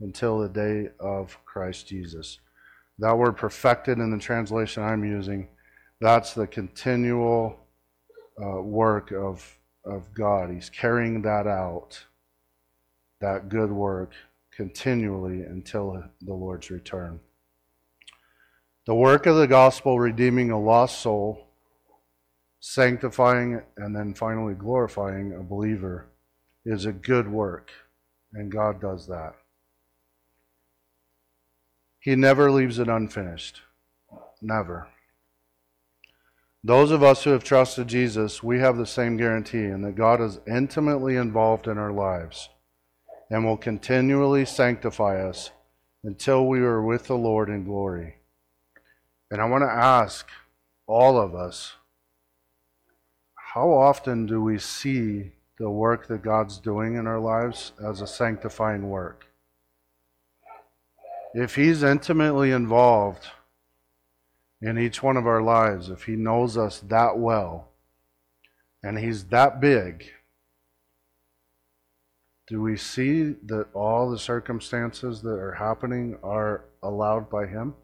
until 0.00 0.38
the 0.38 0.48
day 0.48 0.90
of 0.98 1.38
Christ 1.44 1.86
Jesus. 1.88 2.38
That 2.98 3.18
word 3.18 3.36
perfected 3.36 3.98
in 3.98 4.10
the 4.10 4.18
translation 4.18 4.82
I'm 4.82 5.04
using, 5.04 5.48
that's 6.00 6.32
the 6.32 6.46
continual 6.46 7.58
uh, 8.42 8.62
work 8.62 9.12
of, 9.12 9.58
of 9.84 10.12
God. 10.14 10.50
He's 10.50 10.70
carrying 10.70 11.22
that 11.22 11.46
out 11.46 12.04
that 13.20 13.50
good 13.50 13.70
work 13.70 14.12
continually 14.50 15.42
until 15.42 16.02
the 16.22 16.34
Lord's 16.34 16.70
return. 16.70 17.20
The 18.86 18.94
work 18.94 19.26
of 19.26 19.36
the 19.36 19.46
gospel, 19.46 20.00
redeeming 20.00 20.50
a 20.50 20.58
lost 20.58 21.00
soul, 21.00 21.49
sanctifying 22.60 23.62
and 23.76 23.96
then 23.96 24.14
finally 24.14 24.54
glorifying 24.54 25.32
a 25.32 25.42
believer, 25.42 26.06
is 26.64 26.84
a 26.84 26.92
good 26.92 27.26
work, 27.26 27.70
and 28.34 28.52
God 28.52 28.80
does 28.80 29.06
that. 29.06 29.34
He 31.98 32.14
never 32.14 32.50
leaves 32.50 32.78
it 32.78 32.88
unfinished. 32.88 33.62
Never. 34.40 34.88
Those 36.62 36.90
of 36.90 37.02
us 37.02 37.24
who 37.24 37.30
have 37.30 37.44
trusted 37.44 37.88
Jesus, 37.88 38.42
we 38.42 38.58
have 38.58 38.76
the 38.76 38.86
same 38.86 39.16
guarantee 39.16 39.64
in 39.64 39.80
that 39.82 39.96
God 39.96 40.20
is 40.20 40.40
intimately 40.46 41.16
involved 41.16 41.66
in 41.66 41.78
our 41.78 41.92
lives 41.92 42.50
and 43.30 43.44
will 43.44 43.56
continually 43.56 44.44
sanctify 44.44 45.26
us 45.26 45.50
until 46.04 46.46
we 46.46 46.60
are 46.60 46.82
with 46.82 47.06
the 47.06 47.16
Lord 47.16 47.48
in 47.48 47.64
glory. 47.64 48.16
And 49.30 49.40
I 49.40 49.44
want 49.46 49.62
to 49.62 49.70
ask 49.70 50.28
all 50.86 51.18
of 51.18 51.34
us, 51.34 51.74
how 53.54 53.68
often 53.68 54.26
do 54.26 54.40
we 54.40 54.56
see 54.58 55.32
the 55.58 55.68
work 55.68 56.06
that 56.06 56.22
God's 56.22 56.58
doing 56.58 56.94
in 56.94 57.08
our 57.08 57.18
lives 57.18 57.72
as 57.84 58.00
a 58.00 58.06
sanctifying 58.06 58.88
work? 58.88 59.26
If 61.34 61.56
He's 61.56 61.82
intimately 61.82 62.52
involved 62.52 63.26
in 64.62 64.78
each 64.78 65.02
one 65.02 65.16
of 65.16 65.26
our 65.26 65.42
lives, 65.42 65.88
if 65.88 66.04
He 66.04 66.14
knows 66.14 66.56
us 66.56 66.78
that 66.88 67.18
well, 67.18 67.70
and 68.84 68.96
He's 68.96 69.24
that 69.24 69.60
big, 69.60 70.04
do 72.46 72.62
we 72.62 72.76
see 72.76 73.34
that 73.46 73.66
all 73.74 74.12
the 74.12 74.18
circumstances 74.18 75.22
that 75.22 75.38
are 75.40 75.54
happening 75.54 76.16
are 76.22 76.66
allowed 76.84 77.28
by 77.28 77.46
Him? 77.46 77.74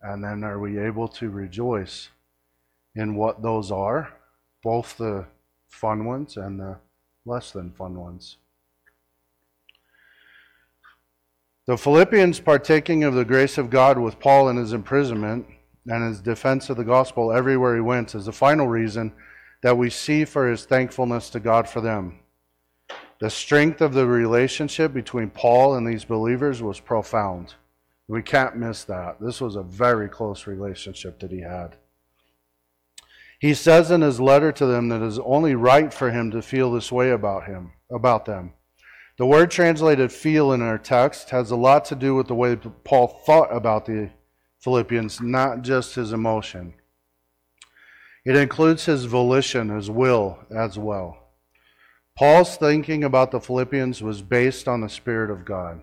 And 0.00 0.24
then 0.24 0.44
are 0.44 0.58
we 0.58 0.78
able 0.78 1.08
to 1.08 1.28
rejoice 1.28 2.08
in 2.94 3.14
what 3.14 3.42
those 3.42 3.70
are, 3.70 4.12
both 4.62 4.96
the 4.96 5.26
fun 5.68 6.04
ones 6.04 6.36
and 6.36 6.58
the 6.60 6.76
less 7.24 7.50
than 7.50 7.72
fun 7.72 7.98
ones? 7.98 8.36
The 11.66 11.78
Philippians 11.78 12.40
partaking 12.40 13.04
of 13.04 13.14
the 13.14 13.24
grace 13.24 13.56
of 13.56 13.70
God 13.70 13.98
with 13.98 14.20
Paul 14.20 14.50
in 14.50 14.56
his 14.56 14.74
imprisonment 14.74 15.46
and 15.86 16.06
his 16.06 16.20
defense 16.20 16.68
of 16.68 16.76
the 16.76 16.84
gospel 16.84 17.32
everywhere 17.32 17.74
he 17.74 17.80
went 17.80 18.14
is 18.14 18.26
the 18.26 18.32
final 18.32 18.68
reason 18.68 19.12
that 19.62 19.78
we 19.78 19.88
see 19.88 20.26
for 20.26 20.50
his 20.50 20.66
thankfulness 20.66 21.30
to 21.30 21.40
God 21.40 21.66
for 21.66 21.80
them. 21.80 22.18
The 23.18 23.30
strength 23.30 23.80
of 23.80 23.94
the 23.94 24.06
relationship 24.06 24.92
between 24.92 25.30
Paul 25.30 25.76
and 25.76 25.86
these 25.86 26.04
believers 26.04 26.62
was 26.62 26.80
profound. 26.80 27.54
We 28.08 28.20
can't 28.20 28.56
miss 28.56 28.84
that. 28.84 29.18
This 29.18 29.40
was 29.40 29.56
a 29.56 29.62
very 29.62 30.10
close 30.10 30.46
relationship 30.46 31.18
that 31.20 31.30
he 31.30 31.40
had. 31.40 31.76
He 33.44 33.52
says 33.52 33.90
in 33.90 34.00
his 34.00 34.22
letter 34.22 34.52
to 34.52 34.64
them 34.64 34.88
that 34.88 35.02
it 35.02 35.06
is 35.06 35.18
only 35.18 35.54
right 35.54 35.92
for 35.92 36.10
him 36.10 36.30
to 36.30 36.40
feel 36.40 36.72
this 36.72 36.90
way 36.90 37.10
about 37.10 37.44
him, 37.44 37.72
about 37.92 38.24
them. 38.24 38.54
The 39.18 39.26
word 39.26 39.50
translated 39.50 40.10
feel 40.10 40.54
in 40.54 40.62
our 40.62 40.78
text 40.78 41.28
has 41.28 41.50
a 41.50 41.56
lot 41.56 41.84
to 41.84 41.94
do 41.94 42.14
with 42.14 42.28
the 42.28 42.34
way 42.34 42.56
Paul 42.56 43.06
thought 43.26 43.54
about 43.54 43.84
the 43.84 44.08
Philippians, 44.60 45.20
not 45.20 45.60
just 45.60 45.94
his 45.94 46.14
emotion. 46.14 46.72
It 48.24 48.34
includes 48.34 48.86
his 48.86 49.04
volition, 49.04 49.68
his 49.68 49.90
will 49.90 50.38
as 50.50 50.78
well. 50.78 51.18
Paul's 52.16 52.56
thinking 52.56 53.04
about 53.04 53.30
the 53.30 53.42
Philippians 53.42 54.02
was 54.02 54.22
based 54.22 54.66
on 54.66 54.80
the 54.80 54.88
Spirit 54.88 55.30
of 55.30 55.44
God. 55.44 55.82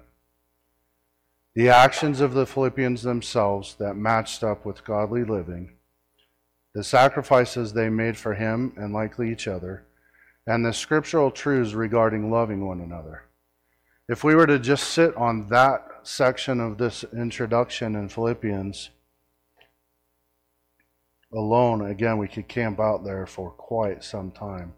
The 1.53 1.70
actions 1.70 2.22
of 2.22 2.34
the 2.34 2.48
Philippians 2.48 3.03
themselves 3.03 3.75
that 3.75 3.96
matched 3.96 4.44
up 4.44 4.65
with 4.65 4.84
godly 4.84 5.24
living, 5.24 5.74
the 6.74 6.84
sacrifices 6.84 7.74
they 7.74 7.90
made 7.90 8.18
for 8.18 8.34
him 8.34 8.74
and 8.78 8.94
likely 8.94 9.32
each 9.32 9.48
other, 9.48 9.86
and 10.48 10.66
the 10.66 10.74
scriptural 10.74 11.32
truths 11.32 11.74
regarding 11.74 12.32
loving 12.32 12.66
one 12.66 12.82
another. 12.82 13.24
If 14.08 14.24
we 14.24 14.36
were 14.36 14.48
to 14.48 14.60
just 14.60 14.90
sit 14.90 15.16
on 15.16 15.48
that 15.50 15.86
section 16.04 16.60
of 16.60 16.78
this 16.78 17.06
introduction 17.13 17.96
in 17.96 18.10
Philippians 18.10 18.90
alone, 21.34 21.86
again, 21.86 22.18
we 22.18 22.28
could 22.28 22.48
camp 22.48 22.80
out 22.80 23.04
there 23.04 23.25
for 23.25 23.51
quite 23.51 24.04
some 24.04 24.32
time. 24.32 24.74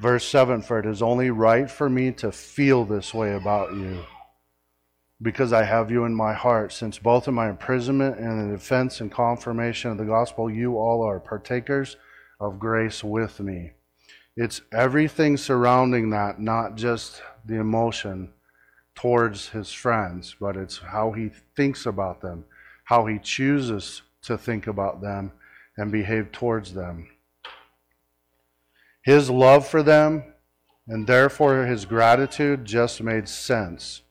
Verse 0.00 0.26
7 0.26 0.62
For 0.62 0.78
it 0.78 0.86
is 0.86 1.02
only 1.02 1.30
right 1.30 1.70
for 1.70 1.88
me 1.88 2.12
to 2.12 2.32
feel 2.32 2.84
this 2.84 3.14
way 3.14 3.34
about 3.34 3.72
you, 3.74 4.04
because 5.22 5.52
I 5.52 5.62
have 5.62 5.90
you 5.90 6.04
in 6.04 6.14
my 6.14 6.32
heart, 6.32 6.72
since 6.72 6.98
both 6.98 7.28
in 7.28 7.34
my 7.34 7.48
imprisonment 7.48 8.18
and 8.18 8.40
in 8.40 8.50
the 8.50 8.56
defense 8.56 9.00
and 9.00 9.10
confirmation 9.10 9.92
of 9.92 9.98
the 9.98 10.04
gospel, 10.04 10.50
you 10.50 10.76
all 10.76 11.02
are 11.02 11.20
partakers 11.20 11.96
of 12.40 12.58
grace 12.58 13.04
with 13.04 13.38
me. 13.38 13.72
It's 14.36 14.62
everything 14.72 15.36
surrounding 15.36 16.10
that, 16.10 16.40
not 16.40 16.74
just 16.74 17.22
the 17.44 17.56
emotion 17.56 18.32
towards 18.94 19.50
his 19.50 19.72
friends, 19.72 20.34
but 20.40 20.56
it's 20.56 20.78
how 20.78 21.12
he 21.12 21.30
thinks 21.54 21.86
about 21.86 22.20
them, 22.20 22.44
how 22.84 23.06
he 23.06 23.18
chooses 23.18 24.02
to 24.22 24.36
think 24.36 24.66
about 24.66 25.00
them 25.00 25.32
and 25.76 25.92
behave 25.92 26.32
towards 26.32 26.74
them. 26.74 27.08
His 29.02 29.30
love 29.30 29.66
for 29.66 29.82
them 29.82 30.24
and 30.86 31.06
therefore 31.06 31.64
his 31.64 31.84
gratitude 31.84 32.64
just 32.64 33.02
made 33.02 33.28
sense 33.28 34.02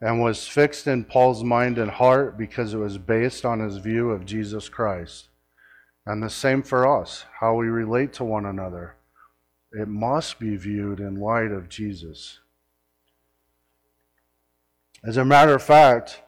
and 0.00 0.20
was 0.20 0.48
fixed 0.48 0.86
in 0.86 1.04
Paul's 1.04 1.44
mind 1.44 1.78
and 1.78 1.90
heart 1.90 2.38
because 2.38 2.72
it 2.72 2.78
was 2.78 2.98
based 2.98 3.44
on 3.44 3.60
his 3.60 3.76
view 3.76 4.10
of 4.10 4.24
Jesus 4.24 4.68
Christ. 4.68 5.28
And 6.06 6.22
the 6.22 6.30
same 6.30 6.62
for 6.62 6.86
us, 7.00 7.24
how 7.40 7.54
we 7.54 7.66
relate 7.66 8.12
to 8.14 8.24
one 8.24 8.46
another 8.46 8.96
it 9.72 9.86
must 9.86 10.40
be 10.40 10.56
viewed 10.56 10.98
in 10.98 11.14
light 11.14 11.52
of 11.52 11.68
Jesus. 11.68 12.40
As 15.04 15.16
a 15.16 15.24
matter 15.24 15.54
of 15.54 15.62
fact, 15.62 16.22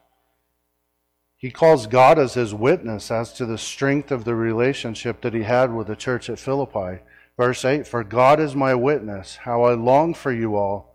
he 1.37 1.51
calls 1.51 1.89
God 1.89 2.21
as 2.21 2.35
his 2.35 2.55
witness 2.55 3.11
as 3.11 3.33
to 3.33 3.45
the 3.45 3.59
strength 3.59 4.13
of 4.13 4.25
the 4.25 4.37
relationship 4.37 5.23
that 5.23 5.35
he 5.35 5.43
had 5.43 5.75
with 5.75 5.89
the 5.89 5.97
church 5.97 6.31
at 6.31 6.39
Philippi. 6.39 7.03
Verse 7.37 7.65
8 7.65 7.85
For 7.85 8.05
God 8.05 8.39
is 8.39 8.55
my 8.55 8.77
witness, 8.77 9.37
how 9.43 9.65
I 9.65 9.75
long 9.75 10.15
for 10.15 10.33
you 10.33 10.55
all 10.55 10.92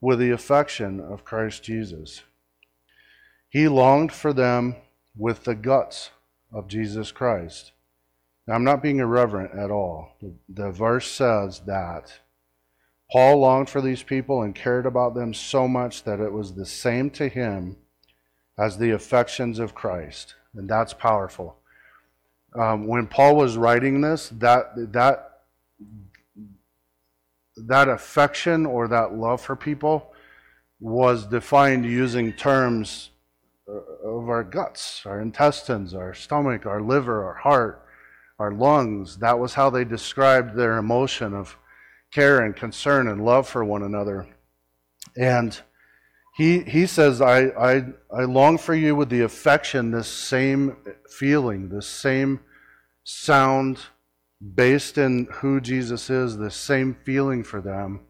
with 0.00 0.18
the 0.18 0.30
affection 0.30 1.00
of 1.00 1.24
Christ 1.24 1.62
Jesus. 1.62 2.22
He 3.48 3.68
longed 3.68 4.12
for 4.12 4.32
them 4.32 4.76
with 5.16 5.44
the 5.44 5.54
guts 5.54 6.10
of 6.52 6.68
Jesus 6.68 7.12
Christ. 7.12 7.72
Now, 8.46 8.54
I'm 8.54 8.64
not 8.64 8.82
being 8.82 8.98
irreverent 8.98 9.58
at 9.58 9.70
all. 9.70 10.16
The, 10.20 10.32
the 10.48 10.70
verse 10.70 11.10
says 11.10 11.60
that 11.66 12.12
Paul 13.10 13.38
longed 13.38 13.70
for 13.70 13.80
these 13.80 14.02
people 14.02 14.42
and 14.42 14.54
cared 14.54 14.86
about 14.86 15.14
them 15.14 15.32
so 15.32 15.66
much 15.66 16.04
that 16.04 16.20
it 16.20 16.32
was 16.32 16.54
the 16.54 16.66
same 16.66 17.10
to 17.10 17.28
him 17.28 17.76
as 18.58 18.78
the 18.78 18.90
affections 18.90 19.58
of 19.58 19.74
Christ. 19.74 20.34
And 20.54 20.68
that's 20.68 20.92
powerful. 20.92 21.56
Um, 22.58 22.86
when 22.86 23.06
Paul 23.06 23.36
was 23.36 23.56
writing 23.56 24.00
this, 24.00 24.30
that, 24.30 24.92
that, 24.92 25.25
that 27.56 27.88
affection 27.88 28.66
or 28.66 28.88
that 28.88 29.14
love 29.14 29.40
for 29.40 29.56
people 29.56 30.12
was 30.80 31.26
defined 31.26 31.84
using 31.84 32.32
terms 32.32 33.10
uh, 33.68 33.72
of 34.08 34.28
our 34.28 34.44
guts, 34.44 35.02
our 35.06 35.20
intestines, 35.20 35.94
our 35.94 36.12
stomach, 36.14 36.66
our 36.66 36.82
liver, 36.82 37.24
our 37.24 37.34
heart 37.34 37.86
our 38.38 38.52
lungs. 38.52 39.18
That 39.18 39.38
was 39.38 39.54
how 39.54 39.70
they 39.70 39.84
described 39.84 40.56
their 40.56 40.76
emotion 40.78 41.34
of 41.34 41.56
care 42.12 42.44
and 42.44 42.54
concern 42.54 43.08
and 43.08 43.24
love 43.24 43.48
for 43.48 43.64
one 43.64 43.82
another. 43.82 44.26
And 45.16 45.58
he, 46.36 46.60
he 46.60 46.86
says, 46.86 47.20
I, 47.20 47.46
I, 47.46 47.84
I 48.14 48.24
long 48.24 48.58
for 48.58 48.74
you 48.74 48.94
with 48.94 49.08
the 49.08 49.22
affection, 49.22 49.90
this 49.90 50.08
same 50.08 50.76
feeling, 51.08 51.70
this 51.70 51.86
same 51.86 52.40
sound 53.04 53.78
based 54.54 54.98
in 54.98 55.28
who 55.32 55.60
Jesus 55.60 56.10
is, 56.10 56.36
the 56.36 56.50
same 56.50 56.94
feeling 57.04 57.42
for 57.42 57.60
them. 57.60 58.00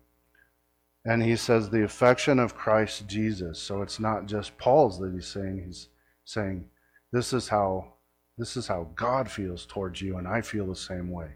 And 1.05 1.23
he 1.23 1.37
says, 1.37 1.71
the 1.71 1.85
affection 1.85 2.39
of 2.39 2.57
Christ 2.57 3.07
Jesus. 3.07 3.61
So 3.61 3.83
it's 3.83 4.01
not 4.01 4.27
just 4.27 4.59
Paul's 4.59 4.99
that 4.99 5.13
he's 5.13 5.27
saying, 5.27 5.63
he's 5.65 5.89
saying, 6.25 6.69
this 7.13 7.33
is 7.33 7.49
how 7.49 7.93
this 8.39 8.57
is 8.57 8.67
how 8.67 8.89
God 8.95 9.31
feels 9.31 9.65
towards 9.65 10.03
you, 10.03 10.19
and 10.19 10.29
I 10.29 10.43
feel 10.43 10.67
the 10.67 10.77
same 10.77 11.11
way. 11.11 11.31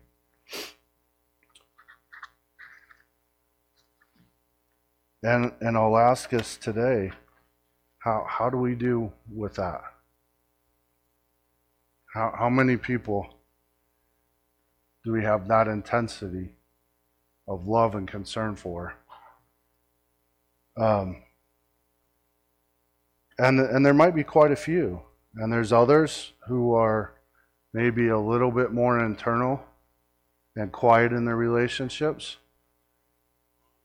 And, 5.23 5.53
and 5.61 5.77
I'll 5.77 5.97
ask 5.97 6.33
us 6.35 6.57
today 6.57 7.13
how, 7.99 8.27
how 8.29 8.51
do 8.51 8.57
we 8.57 8.75
do 8.75 9.13
with 9.35 9.55
that? 9.55 9.83
How, 12.13 12.35
how 12.37 12.51
many 12.51 12.77
people 12.77 13.27
do 15.11 15.15
we 15.15 15.25
have 15.25 15.49
that 15.49 15.67
intensity 15.67 16.51
of 17.49 17.67
love 17.67 17.97
and 17.97 18.07
concern 18.07 18.55
for? 18.55 18.95
Um, 20.77 21.25
and, 23.37 23.59
and 23.59 23.85
there 23.85 23.93
might 23.93 24.15
be 24.15 24.23
quite 24.23 24.53
a 24.53 24.57
few. 24.57 25.03
And 25.35 25.53
there's 25.53 25.73
others 25.73 26.33
who 26.47 26.75
are 26.75 27.15
maybe 27.73 28.07
a 28.07 28.19
little 28.19 28.53
bit 28.53 28.73
more 28.73 29.05
internal 29.05 29.61
and 30.55 30.71
quiet 30.71 31.13
in 31.13 31.25
their 31.25 31.35
relationships. 31.35 32.37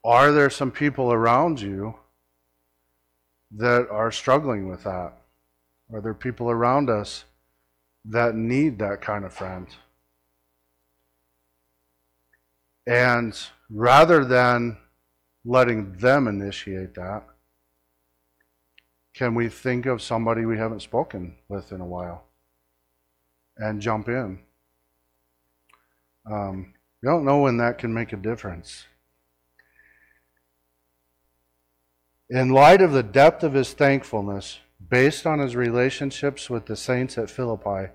Are 0.03 0.31
there 0.31 0.51
some 0.51 0.69
people 0.69 1.11
around 1.11 1.59
you 1.59 1.95
that 3.49 3.89
are 3.89 4.11
struggling 4.11 4.67
with 4.67 4.83
that? 4.83 5.13
Are 5.91 6.01
there 6.01 6.13
people 6.13 6.51
around 6.51 6.87
us 6.91 7.25
that 8.05 8.35
need 8.35 8.77
that 8.77 9.01
kind 9.01 9.25
of 9.25 9.33
friend? 9.33 9.67
And 12.87 13.37
rather 13.69 14.23
than 14.23 14.77
letting 15.43 15.93
them 15.97 16.27
initiate 16.27 16.95
that, 16.95 17.23
can 19.13 19.33
we 19.33 19.49
think 19.49 19.85
of 19.85 20.01
somebody 20.01 20.45
we 20.45 20.57
haven't 20.57 20.81
spoken 20.81 21.35
with 21.47 21.71
in 21.71 21.81
a 21.81 21.85
while? 21.85 22.25
and 23.57 23.81
jump 23.81 24.07
in. 24.07 24.39
Um, 26.29 26.73
don't 27.03 27.25
know 27.25 27.41
when 27.41 27.57
that 27.57 27.77
can 27.77 27.93
make 27.93 28.13
a 28.13 28.17
difference. 28.17 28.85
In 32.29 32.49
light 32.49 32.81
of 32.81 32.91
the 32.91 33.03
depth 33.03 33.43
of 33.43 33.53
his 33.53 33.73
thankfulness, 33.73 34.59
based 34.89 35.27
on 35.27 35.39
his 35.39 35.55
relationships 35.55 36.49
with 36.49 36.65
the 36.65 36.75
saints 36.75 37.17
at 37.17 37.29
Philippi, 37.29 37.91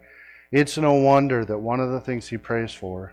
it's 0.53 0.79
no 0.79 0.95
wonder 0.95 1.45
that 1.45 1.59
one 1.59 1.81
of 1.81 1.91
the 1.91 2.01
things 2.01 2.29
he 2.29 2.39
prays 2.39 2.73
for 2.73 3.13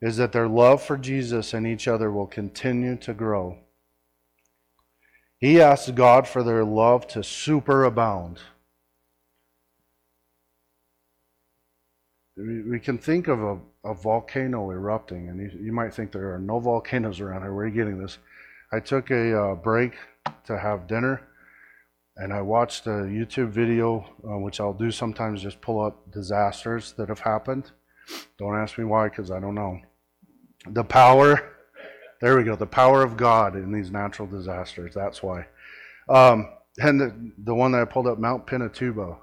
is 0.00 0.16
that 0.18 0.32
their 0.32 0.48
love 0.48 0.82
for 0.82 0.96
Jesus 0.96 1.54
and 1.54 1.66
each 1.66 1.88
other 1.88 2.10
will 2.10 2.26
continue 2.26 2.96
to 2.96 3.14
grow. 3.14 3.58
He 5.38 5.60
asks 5.60 5.90
God 5.90 6.26
for 6.26 6.42
their 6.42 6.64
love 6.64 7.06
to 7.08 7.20
superabound. 7.20 8.38
We 12.36 12.80
can 12.80 12.98
think 12.98 13.28
of 13.28 13.42
a, 13.42 13.58
a 13.84 13.94
volcano 13.94 14.70
erupting, 14.70 15.28
and 15.28 15.40
you, 15.40 15.58
you, 15.58 15.72
might 15.72 15.94
think 15.94 16.12
there 16.12 16.34
are 16.34 16.38
no 16.38 16.58
volcanoes 16.58 17.20
around 17.20 17.42
here. 17.42 17.54
Where 17.54 17.64
are 17.64 17.68
you 17.68 17.74
getting 17.74 17.98
this? 17.98 18.18
I 18.72 18.80
took 18.80 19.10
a 19.10 19.40
uh, 19.40 19.54
break 19.54 19.94
to 20.44 20.58
have 20.58 20.86
dinner, 20.86 21.22
and 22.16 22.34
I 22.34 22.42
watched 22.42 22.86
a 22.86 22.90
YouTube 22.90 23.50
video, 23.50 24.04
uh, 24.22 24.38
which 24.38 24.60
I'll 24.60 24.74
do 24.74 24.90
sometimes 24.90 25.42
just 25.42 25.62
pull 25.62 25.80
up 25.80 26.12
disasters 26.12 26.92
that 26.98 27.08
have 27.08 27.20
happened. 27.20 27.70
Don't 28.38 28.56
ask 28.56 28.78
me 28.78 28.84
why, 28.84 29.08
because 29.08 29.30
I 29.30 29.40
don't 29.40 29.54
know. 29.54 29.80
The 30.68 30.84
power, 30.84 31.52
there 32.20 32.36
we 32.36 32.44
go, 32.44 32.56
the 32.56 32.66
power 32.66 33.02
of 33.02 33.16
God 33.16 33.56
in 33.56 33.72
these 33.72 33.90
natural 33.90 34.28
disasters. 34.28 34.94
That's 34.94 35.22
why. 35.22 35.46
Um, 36.08 36.52
and 36.78 37.00
the, 37.00 37.32
the, 37.44 37.54
one 37.54 37.72
that 37.72 37.82
I 37.82 37.84
pulled 37.84 38.06
up, 38.06 38.18
Mount 38.18 38.46
Pinatubo. 38.46 39.18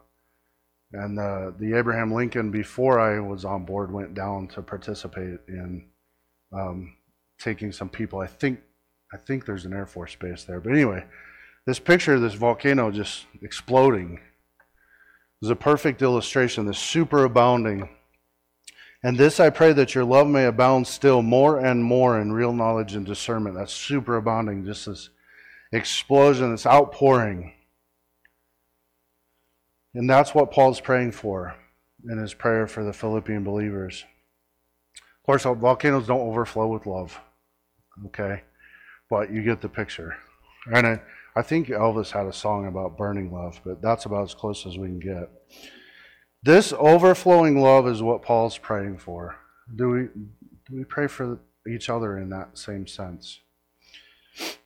And 0.92 1.20
uh, 1.20 1.52
the 1.60 1.76
Abraham 1.78 2.14
Lincoln, 2.14 2.52
before 2.52 3.00
I 3.00 3.20
was 3.20 3.46
on 3.46 3.66
board, 3.66 3.92
went 3.92 4.14
down 4.14 4.48
to 4.50 4.62
participate 4.62 5.40
in 5.48 5.88
um, 6.52 6.96
taking 7.40 7.72
some 7.72 7.90
people. 7.90 8.20
I 8.20 8.28
think 8.28 8.60
I 9.12 9.18
think 9.18 9.46
there's 9.46 9.66
an 9.66 9.74
Air 9.74 9.86
Force 9.86 10.16
base 10.16 10.44
there. 10.44 10.60
But 10.60 10.74
anyway, 10.74 11.06
this 11.66 11.80
picture 11.80 12.16
of 12.16 12.22
this 12.22 12.34
volcano 12.34 12.92
just 12.92 13.26
exploding 13.42 14.20
is 15.42 15.50
a 15.50 15.56
perfect 15.56 16.02
illustration, 16.02 16.66
this 16.66 16.78
superabounding. 16.78 17.90
And 19.04 19.18
this 19.18 19.40
I 19.40 19.50
pray 19.50 19.74
that 19.74 19.94
your 19.94 20.06
love 20.06 20.28
may 20.28 20.46
abound 20.46 20.88
still 20.88 21.22
more 21.22 21.60
and 21.60 21.84
more 21.84 22.20
in 22.20 22.32
real 22.32 22.54
knowledge 22.54 22.96
and 22.96 23.06
discernment. 23.06 23.56
That's 23.56 23.74
superabounding, 23.74 24.66
just 24.66 24.86
this 24.86 25.10
explosion, 25.74 26.52
this 26.52 26.66
outpouring. 26.66 27.54
And 29.94 30.10
that's 30.10 30.34
what 30.34 30.52
Paul's 30.52 30.80
praying 30.80 31.12
for 31.12 31.56
in 32.10 32.18
his 32.18 32.34
prayer 32.34 32.66
for 32.66 32.84
the 32.84 32.94
Philippian 32.94 33.44
believers. 33.44 34.06
Of 34.96 35.26
course, 35.26 35.44
volcanoes 35.44 36.08
don't 36.08 36.22
overflow 36.22 36.68
with 36.68 36.86
love. 36.86 37.20
Okay? 38.08 38.44
but 39.14 39.32
you 39.32 39.44
get 39.44 39.62
the 39.62 39.70
picture. 39.70 40.18
And 40.74 40.88
I, 40.88 41.02
I 41.36 41.44
think 41.44 41.68
Elvis 41.68 42.10
had 42.10 42.26
a 42.26 42.34
song 42.34 42.66
about 42.66 42.98
burning 42.98 43.32
love, 43.32 43.62
but 43.64 43.80
that's 43.80 44.06
about 44.06 44.24
as 44.24 44.34
close 44.34 44.66
as 44.66 44.76
we 44.76 44.88
can 44.88 45.00
get. 45.00 45.30
This 46.44 46.74
overflowing 46.78 47.62
love 47.62 47.88
is 47.88 48.02
what 48.02 48.22
Paul's 48.22 48.58
praying 48.58 48.98
for. 48.98 49.38
Do 49.74 49.90
we, 49.90 50.02
do 50.70 50.76
we 50.76 50.84
pray 50.84 51.08
for 51.08 51.40
each 51.66 51.90
other 51.90 52.18
in 52.18 52.30
that 52.30 52.58
same 52.58 52.86
sense? 52.86 53.40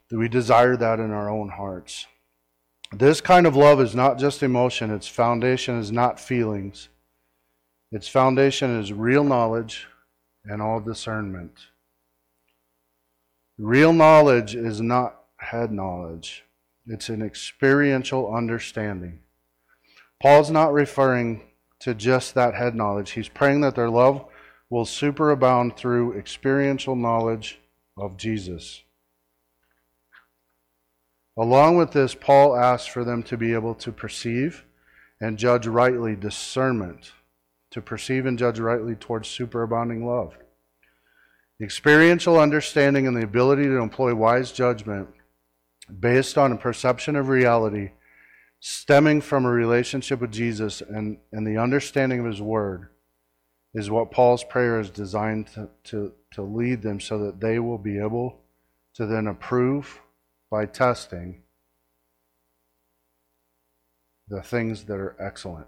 Do 0.10 0.18
we 0.18 0.28
desire 0.28 0.76
that 0.76 1.00
in 1.00 1.12
our 1.12 1.30
own 1.30 1.50
hearts? 1.50 2.08
This 2.92 3.22
kind 3.22 3.46
of 3.46 3.56
love 3.56 3.80
is 3.80 3.94
not 3.94 4.18
just 4.18 4.42
emotion, 4.42 4.90
its 4.90 5.08
foundation 5.08 5.78
is 5.78 5.92
not 5.92 6.20
feelings. 6.20 6.90
Its 7.92 8.08
foundation 8.08 8.80
is 8.80 8.92
real 8.92 9.24
knowledge 9.24 9.88
and 10.46 10.62
all 10.64 10.80
discernment. 10.80 11.60
Real 13.60 13.94
knowledge 13.94 14.56
is 14.56 14.82
not 14.82 15.20
head 15.38 15.72
knowledge, 15.72 16.44
it's 16.88 17.10
an 17.10 17.22
experiential 17.22 18.34
understanding. 18.34 19.20
Paul's 20.20 20.50
not 20.50 20.74
referring 20.74 21.44
to 21.80 21.94
just 21.94 22.34
that 22.36 22.56
head 22.56 22.76
knowledge, 22.76 23.12
he's 23.12 23.30
praying 23.30 23.62
that 23.62 23.76
their 23.76 23.90
love 23.90 24.26
will 24.70 24.86
superabound 24.86 25.78
through 25.78 26.18
experiential 26.18 26.96
knowledge 26.96 27.60
of 27.98 28.18
Jesus. 28.18 28.84
Along 31.38 31.78
with 31.78 31.92
this, 31.92 32.16
Paul 32.16 32.56
asks 32.56 32.88
for 32.88 33.04
them 33.04 33.22
to 33.24 33.38
be 33.38 33.54
able 33.54 33.76
to 33.76 33.92
perceive 33.92 34.66
and 35.22 35.38
judge 35.38 35.68
rightly, 35.68 36.16
discernment, 36.16 37.12
to 37.72 37.82
perceive 37.82 38.26
and 38.26 38.40
judge 38.40 38.60
rightly 38.60 38.96
towards 38.96 39.28
superabounding 39.28 40.04
love. 40.04 40.38
Experiential 41.62 42.40
understanding 42.40 43.08
and 43.08 43.16
the 43.16 43.24
ability 43.24 43.64
to 43.64 43.78
employ 43.78 44.14
wise 44.14 44.52
judgment 44.52 45.10
based 46.00 46.38
on 46.38 46.52
a 46.52 46.58
perception 46.58 47.16
of 47.16 47.30
reality 47.30 47.92
stemming 48.60 49.22
from 49.22 49.46
a 49.46 49.52
relationship 49.52 50.22
with 50.22 50.32
Jesus 50.32 50.82
and, 50.82 51.18
and 51.32 51.46
the 51.46 51.58
understanding 51.58 52.20
of 52.20 52.26
His 52.26 52.42
Word 52.42 52.90
is 53.74 53.92
what 53.92 54.12
Paul's 54.12 54.44
prayer 54.44 54.80
is 54.80 54.90
designed 54.90 55.48
to, 55.54 55.70
to, 55.86 56.14
to 56.32 56.42
lead 56.42 56.82
them 56.82 57.00
so 57.00 57.20
that 57.20 57.40
they 57.40 57.60
will 57.60 57.78
be 57.78 58.00
able 58.00 58.40
to 58.96 59.06
then 59.06 59.28
approve 59.28 60.02
by 60.50 60.66
testing 60.66 61.44
the 64.28 64.42
things 64.42 64.86
that 64.86 64.96
are 64.96 65.16
excellent. 65.20 65.68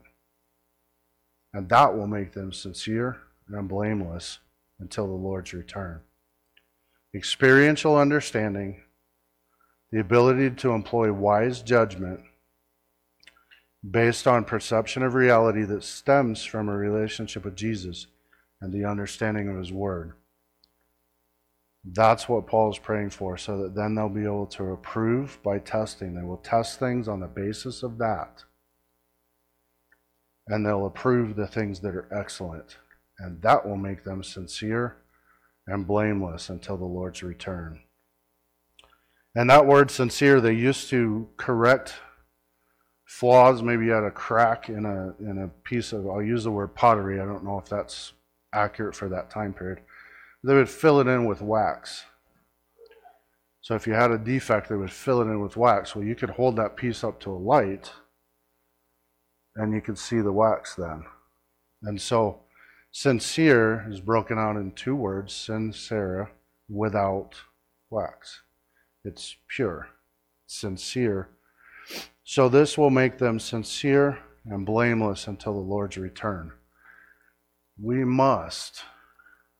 And 1.53 1.69
that 1.69 1.95
will 1.95 2.07
make 2.07 2.33
them 2.33 2.51
sincere 2.51 3.17
and 3.47 3.67
blameless 3.67 4.39
until 4.79 5.07
the 5.07 5.13
Lord's 5.13 5.53
return. 5.53 6.01
Experiential 7.13 7.97
understanding, 7.97 8.81
the 9.91 9.99
ability 9.99 10.51
to 10.51 10.71
employ 10.71 11.11
wise 11.11 11.61
judgment 11.61 12.21
based 13.87 14.27
on 14.27 14.43
perception 14.43 15.03
of 15.03 15.13
reality 15.13 15.63
that 15.63 15.83
stems 15.83 16.43
from 16.43 16.67
a 16.67 16.75
relationship 16.75 17.45
with 17.45 17.55
Jesus 17.55 18.07
and 18.61 18.73
the 18.73 18.85
understanding 18.85 19.47
of 19.47 19.57
His 19.57 19.71
Word. 19.71 20.13
That's 21.85 22.27
what 22.27 22.47
Paul 22.47 22.71
is 22.71 22.77
praying 22.77 23.11
for, 23.11 23.37
so 23.37 23.57
that 23.63 23.75
then 23.75 23.95
they'll 23.95 24.09
be 24.09 24.25
able 24.25 24.47
to 24.47 24.71
approve 24.71 25.39
by 25.43 25.59
testing. 25.59 26.13
They 26.13 26.23
will 26.23 26.37
test 26.37 26.77
things 26.77 27.07
on 27.07 27.21
the 27.21 27.27
basis 27.27 27.83
of 27.83 27.97
that. 27.99 28.43
And 30.47 30.65
they'll 30.65 30.85
approve 30.85 31.35
the 31.35 31.47
things 31.47 31.79
that 31.81 31.95
are 31.95 32.09
excellent 32.11 32.77
and 33.19 33.41
that 33.41 33.67
will 33.67 33.77
make 33.77 34.03
them 34.03 34.23
sincere 34.23 34.97
and 35.67 35.85
blameless 35.85 36.49
until 36.49 36.77
the 36.77 36.85
Lord's 36.85 37.21
return. 37.21 37.81
And 39.35 39.49
that 39.49 39.67
word 39.67 39.91
sincere, 39.91 40.41
they 40.41 40.53
used 40.53 40.89
to 40.89 41.29
correct 41.37 41.95
flaws, 43.09 43.63
maybe 43.63 43.91
at 43.91 44.03
a 44.03 44.11
crack 44.11 44.69
in 44.69 44.85
a 44.85 45.13
in 45.19 45.43
a 45.43 45.47
piece 45.63 45.93
of 45.93 46.07
I'll 46.07 46.21
use 46.21 46.43
the 46.43 46.51
word 46.51 46.75
pottery. 46.75 47.19
I 47.19 47.25
don't 47.25 47.43
know 47.43 47.57
if 47.57 47.67
that's 47.67 48.13
accurate 48.53 48.95
for 48.95 49.09
that 49.09 49.29
time 49.29 49.53
period. 49.53 49.79
They 50.43 50.53
would 50.53 50.69
fill 50.69 50.99
it 50.99 51.07
in 51.07 51.25
with 51.25 51.41
wax. 51.41 52.05
So 53.61 53.75
if 53.75 53.85
you 53.85 53.93
had 53.93 54.11
a 54.11 54.17
defect, 54.17 54.69
they 54.69 54.75
would 54.75 54.91
fill 54.91 55.21
it 55.21 55.25
in 55.25 55.41
with 55.41 55.57
wax. 55.57 55.95
Well, 55.95 56.05
you 56.05 56.15
could 56.15 56.29
hold 56.29 56.55
that 56.55 56.77
piece 56.77 57.03
up 57.03 57.19
to 57.21 57.31
a 57.31 57.33
light 57.33 57.91
and 59.55 59.73
you 59.73 59.81
could 59.81 59.97
see 59.97 60.21
the 60.21 60.31
wax 60.31 60.75
then. 60.75 61.03
And 61.83 62.01
so 62.01 62.41
Sincere 62.91 63.85
is 63.87 64.01
broken 64.01 64.39
out 64.39 64.55
in 64.55 64.71
two 64.71 64.95
words, 64.95 65.33
sincera, 65.33 66.29
without 66.67 67.35
wax. 67.91 68.41
It's 69.05 69.35
pure, 69.47 69.89
sincere. 70.47 71.29
So 72.29 72.47
this 72.47 72.77
will 72.77 72.91
make 72.91 73.17
them 73.17 73.39
sincere 73.39 74.19
and 74.45 74.63
blameless 74.63 75.25
until 75.25 75.53
the 75.53 75.67
Lord's 75.67 75.97
return. 75.97 76.51
We 77.81 78.05
must, 78.05 78.83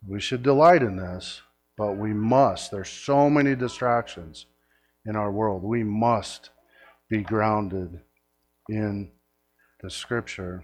we 0.07 0.19
should 0.19 0.43
delight 0.43 0.83
in 0.83 0.95
this, 0.95 1.41
but 1.79 1.93
we 1.93 2.13
must. 2.13 2.69
There's 2.69 2.91
so 2.91 3.27
many 3.27 3.55
distractions 3.55 4.45
in 5.03 5.15
our 5.15 5.31
world. 5.31 5.63
We 5.63 5.81
must 5.83 6.51
be 7.09 7.23
grounded 7.23 8.01
in 8.69 9.13
the 9.81 9.89
scripture 9.89 10.63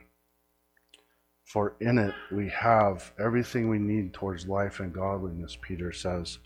for 1.44 1.76
in 1.82 1.98
it 1.98 2.14
we 2.32 2.50
have 2.50 3.14
everything 3.18 3.68
we 3.68 3.80
need 3.80 4.14
towards 4.14 4.48
life 4.48 4.80
and 4.80 4.94
godliness, 4.94 5.58
Peter 5.60 5.92
says. 5.92 6.38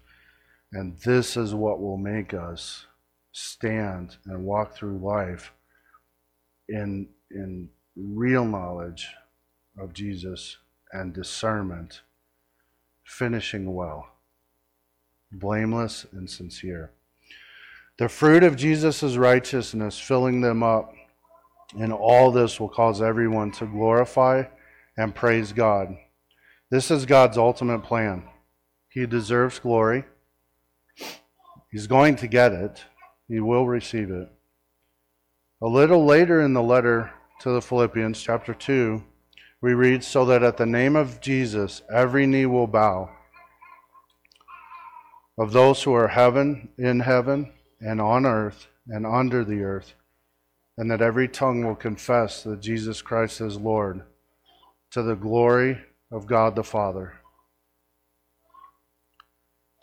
And 0.72 0.98
this 1.00 1.36
is 1.36 1.54
what 1.54 1.82
will 1.82 1.98
make 1.98 2.34
us 2.34 2.86
stand 3.32 4.18
and 4.26 4.44
walk 4.44 4.76
through 4.76 4.98
life 4.98 5.52
in, 6.68 7.08
in 7.32 7.70
real 7.96 8.46
knowledge 8.46 9.08
of 9.78 9.94
Jesus 9.94 10.58
and 10.92 11.13
discernment, 11.13 12.02
finishing 13.04 13.74
well, 13.74 14.08
blameless 15.32 16.06
and 16.12 16.30
sincere. 16.30 16.92
The 17.98 18.10
fruit 18.10 18.44
of 18.44 18.56
Jesus' 18.56 19.18
righteousness 19.18 20.00
filling 20.00 20.42
them 20.42 20.63
up 20.63 20.94
and 21.78 21.94
all 21.94 22.32
this 22.32 22.60
will 22.60 22.70
cause 22.70 23.02
everyone 23.02 23.52
to 23.52 23.65
glorify 23.65 24.44
and 24.98 25.13
praise 25.13 25.54
God. 25.54 25.98
This 26.72 26.92
is 26.92 27.06
God's 27.06 27.38
ultimate 27.38 27.84
plan. 27.84 28.24
He 28.89 29.06
deserves 29.06 29.60
glory. 29.60 30.06
He's 31.72 31.88
going 31.88 32.15
to 32.18 32.28
get 32.28 32.52
it. 32.54 32.84
He 33.30 33.39
will 33.39 33.68
receive 33.68 34.10
it. 34.10 34.28
A 35.62 35.68
little 35.68 36.04
later 36.04 36.42
in 36.42 36.54
the 36.54 36.63
letter 36.63 37.12
to 37.42 37.52
the 37.52 37.62
Philippians, 37.62 38.20
chapter 38.20 38.56
2, 38.56 39.04
we 39.62 39.74
read, 39.74 40.04
So 40.04 40.26
that 40.26 40.42
at 40.42 40.58
the 40.58 40.65
name 40.65 40.96
of 40.96 41.22
Jesus 41.22 41.84
every 41.94 42.26
knee 42.26 42.48
will 42.48 42.65
bow, 42.65 43.12
of 45.38 45.54
those 45.54 45.84
who 45.84 45.94
are 45.94 46.08
heaven, 46.08 46.70
in 46.78 47.02
heaven, 47.02 47.54
and 47.80 48.02
on 48.02 48.26
earth, 48.26 48.68
and 48.88 49.06
under 49.06 49.46
the 49.46 49.62
earth, 49.62 49.94
and 50.78 50.89
that 50.89 51.02
every 51.02 51.28
tongue 51.28 51.63
will 51.63 51.76
confess 51.76 52.44
that 52.44 52.62
Jesus 52.62 53.02
Christ 53.04 53.42
is 53.42 53.58
Lord, 53.58 54.02
to 54.92 55.04
the 55.04 55.15
glory 55.15 55.80
of 56.12 56.26
God 56.26 56.56
the 56.56 56.63
Father. 56.63 57.13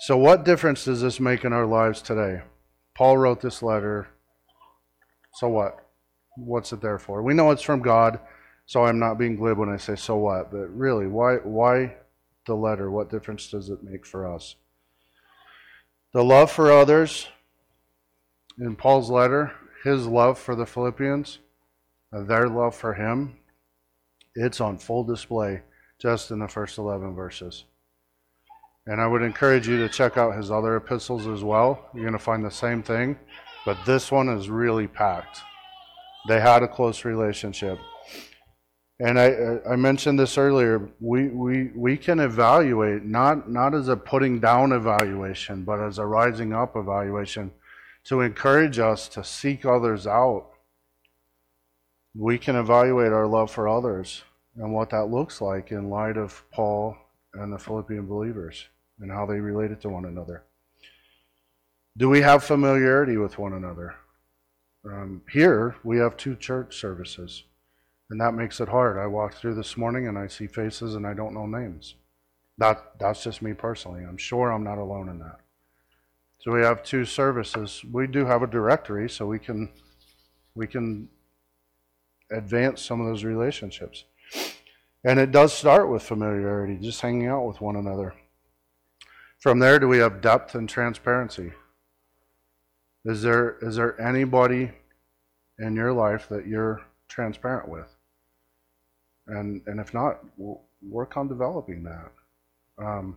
So, 0.00 0.16
what 0.16 0.44
difference 0.44 0.84
does 0.84 1.00
this 1.00 1.20
make 1.20 1.44
in 1.44 1.52
our 1.52 1.64
lives 1.64 2.02
today? 2.02 2.42
Paul 2.96 3.18
wrote 3.18 3.40
this 3.40 3.62
letter. 3.62 4.08
So 5.34 5.48
what? 5.48 5.86
What's 6.36 6.72
it 6.72 6.80
there 6.80 6.98
for? 6.98 7.22
We 7.22 7.34
know 7.34 7.50
it's 7.50 7.62
from 7.62 7.82
God, 7.82 8.18
so 8.64 8.84
I'm 8.84 8.98
not 8.98 9.18
being 9.18 9.36
glib 9.36 9.58
when 9.58 9.68
I 9.68 9.76
say 9.76 9.96
so 9.96 10.16
what, 10.16 10.50
but 10.50 10.66
really, 10.74 11.06
why 11.06 11.36
why 11.36 11.96
the 12.46 12.54
letter? 12.54 12.90
What 12.90 13.10
difference 13.10 13.50
does 13.50 13.68
it 13.68 13.82
make 13.82 14.06
for 14.06 14.32
us? 14.32 14.56
The 16.12 16.24
love 16.24 16.50
for 16.50 16.72
others 16.72 17.28
in 18.58 18.76
Paul's 18.76 19.10
letter, 19.10 19.52
his 19.84 20.06
love 20.06 20.38
for 20.38 20.54
the 20.54 20.66
Philippians, 20.66 21.38
their 22.12 22.48
love 22.48 22.74
for 22.74 22.94
him, 22.94 23.36
it's 24.34 24.60
on 24.60 24.78
full 24.78 25.04
display 25.04 25.62
just 25.98 26.30
in 26.30 26.38
the 26.38 26.48
first 26.48 26.78
11 26.78 27.14
verses. 27.14 27.64
And 28.88 29.00
I 29.00 29.06
would 29.06 29.22
encourage 29.22 29.66
you 29.66 29.78
to 29.78 29.88
check 29.88 30.16
out 30.16 30.36
his 30.36 30.50
other 30.50 30.76
epistles 30.76 31.26
as 31.26 31.42
well. 31.42 31.90
You're 31.92 32.04
going 32.04 32.12
to 32.12 32.20
find 32.20 32.44
the 32.44 32.50
same 32.50 32.84
thing, 32.84 33.18
but 33.64 33.76
this 33.84 34.12
one 34.12 34.28
is 34.28 34.48
really 34.48 34.86
packed. 34.86 35.40
They 36.28 36.40
had 36.40 36.62
a 36.62 36.68
close 36.68 37.04
relationship. 37.04 37.78
And 39.00 39.18
I, 39.18 39.58
I 39.68 39.76
mentioned 39.76 40.18
this 40.18 40.38
earlier. 40.38 40.88
We, 41.00 41.28
we, 41.28 41.70
we 41.74 41.96
can 41.96 42.20
evaluate, 42.20 43.04
not, 43.04 43.50
not 43.50 43.74
as 43.74 43.88
a 43.88 43.96
putting 43.96 44.38
down 44.38 44.72
evaluation, 44.72 45.64
but 45.64 45.80
as 45.80 45.98
a 45.98 46.06
rising 46.06 46.52
up 46.52 46.76
evaluation 46.76 47.50
to 48.04 48.20
encourage 48.20 48.78
us 48.78 49.08
to 49.08 49.24
seek 49.24 49.66
others 49.66 50.06
out. 50.06 50.50
We 52.14 52.38
can 52.38 52.54
evaluate 52.54 53.12
our 53.12 53.26
love 53.26 53.50
for 53.50 53.68
others 53.68 54.22
and 54.56 54.72
what 54.72 54.90
that 54.90 55.06
looks 55.06 55.40
like 55.40 55.72
in 55.72 55.90
light 55.90 56.16
of 56.16 56.42
Paul 56.52 56.96
and 57.34 57.52
the 57.52 57.58
Philippian 57.58 58.06
believers 58.06 58.66
and 59.00 59.10
how 59.10 59.26
they 59.26 59.40
related 59.40 59.80
to 59.82 59.88
one 59.88 60.04
another. 60.04 60.44
Do 61.96 62.08
we 62.08 62.20
have 62.20 62.44
familiarity 62.44 63.16
with 63.16 63.38
one 63.38 63.54
another? 63.54 63.94
Um, 64.84 65.22
here, 65.30 65.76
we 65.82 65.98
have 65.98 66.16
two 66.16 66.36
church 66.36 66.78
services, 66.78 67.44
and 68.10 68.20
that 68.20 68.34
makes 68.34 68.60
it 68.60 68.68
hard. 68.68 68.98
I 68.98 69.06
walked 69.06 69.36
through 69.36 69.54
this 69.54 69.76
morning 69.76 70.06
and 70.06 70.18
I 70.18 70.26
see 70.26 70.46
faces 70.46 70.94
and 70.94 71.06
I 71.06 71.14
don't 71.14 71.34
know 71.34 71.46
names. 71.46 71.94
That, 72.58 72.98
that's 72.98 73.24
just 73.24 73.42
me 73.42 73.52
personally. 73.52 74.04
I'm 74.04 74.16
sure 74.16 74.52
I'm 74.52 74.64
not 74.64 74.78
alone 74.78 75.08
in 75.08 75.18
that. 75.18 75.40
So 76.38 76.52
we 76.52 76.60
have 76.60 76.82
two 76.84 77.04
services. 77.04 77.82
We 77.90 78.06
do 78.06 78.24
have 78.24 78.42
a 78.42 78.46
directory, 78.46 79.10
so 79.10 79.26
we 79.26 79.40
can 79.40 79.68
we 80.54 80.66
can 80.66 81.08
advance 82.30 82.82
some 82.82 83.00
of 83.00 83.06
those 83.06 83.24
relationships. 83.24 84.04
And 85.04 85.18
it 85.18 85.32
does 85.32 85.52
start 85.52 85.90
with 85.90 86.02
familiarity, 86.02 86.76
just 86.76 87.00
hanging 87.00 87.26
out 87.26 87.46
with 87.46 87.60
one 87.60 87.76
another. 87.76 88.14
From 89.38 89.58
there, 89.58 89.78
do 89.78 89.88
we 89.88 89.98
have 89.98 90.20
depth 90.20 90.54
and 90.54 90.68
transparency? 90.68 91.52
Is 93.04 93.22
there, 93.22 93.56
is 93.60 93.76
there 93.76 94.00
anybody 94.00 94.72
in 95.58 95.76
your 95.76 95.92
life 95.92 96.28
that 96.28 96.46
you're 96.46 96.82
transparent 97.08 97.68
with? 97.68 97.94
And, 99.28 99.62
and 99.66 99.78
if 99.78 99.92
not, 99.92 100.20
work 100.82 101.16
on 101.16 101.28
developing 101.28 101.84
that. 101.84 102.12
Um, 102.78 103.16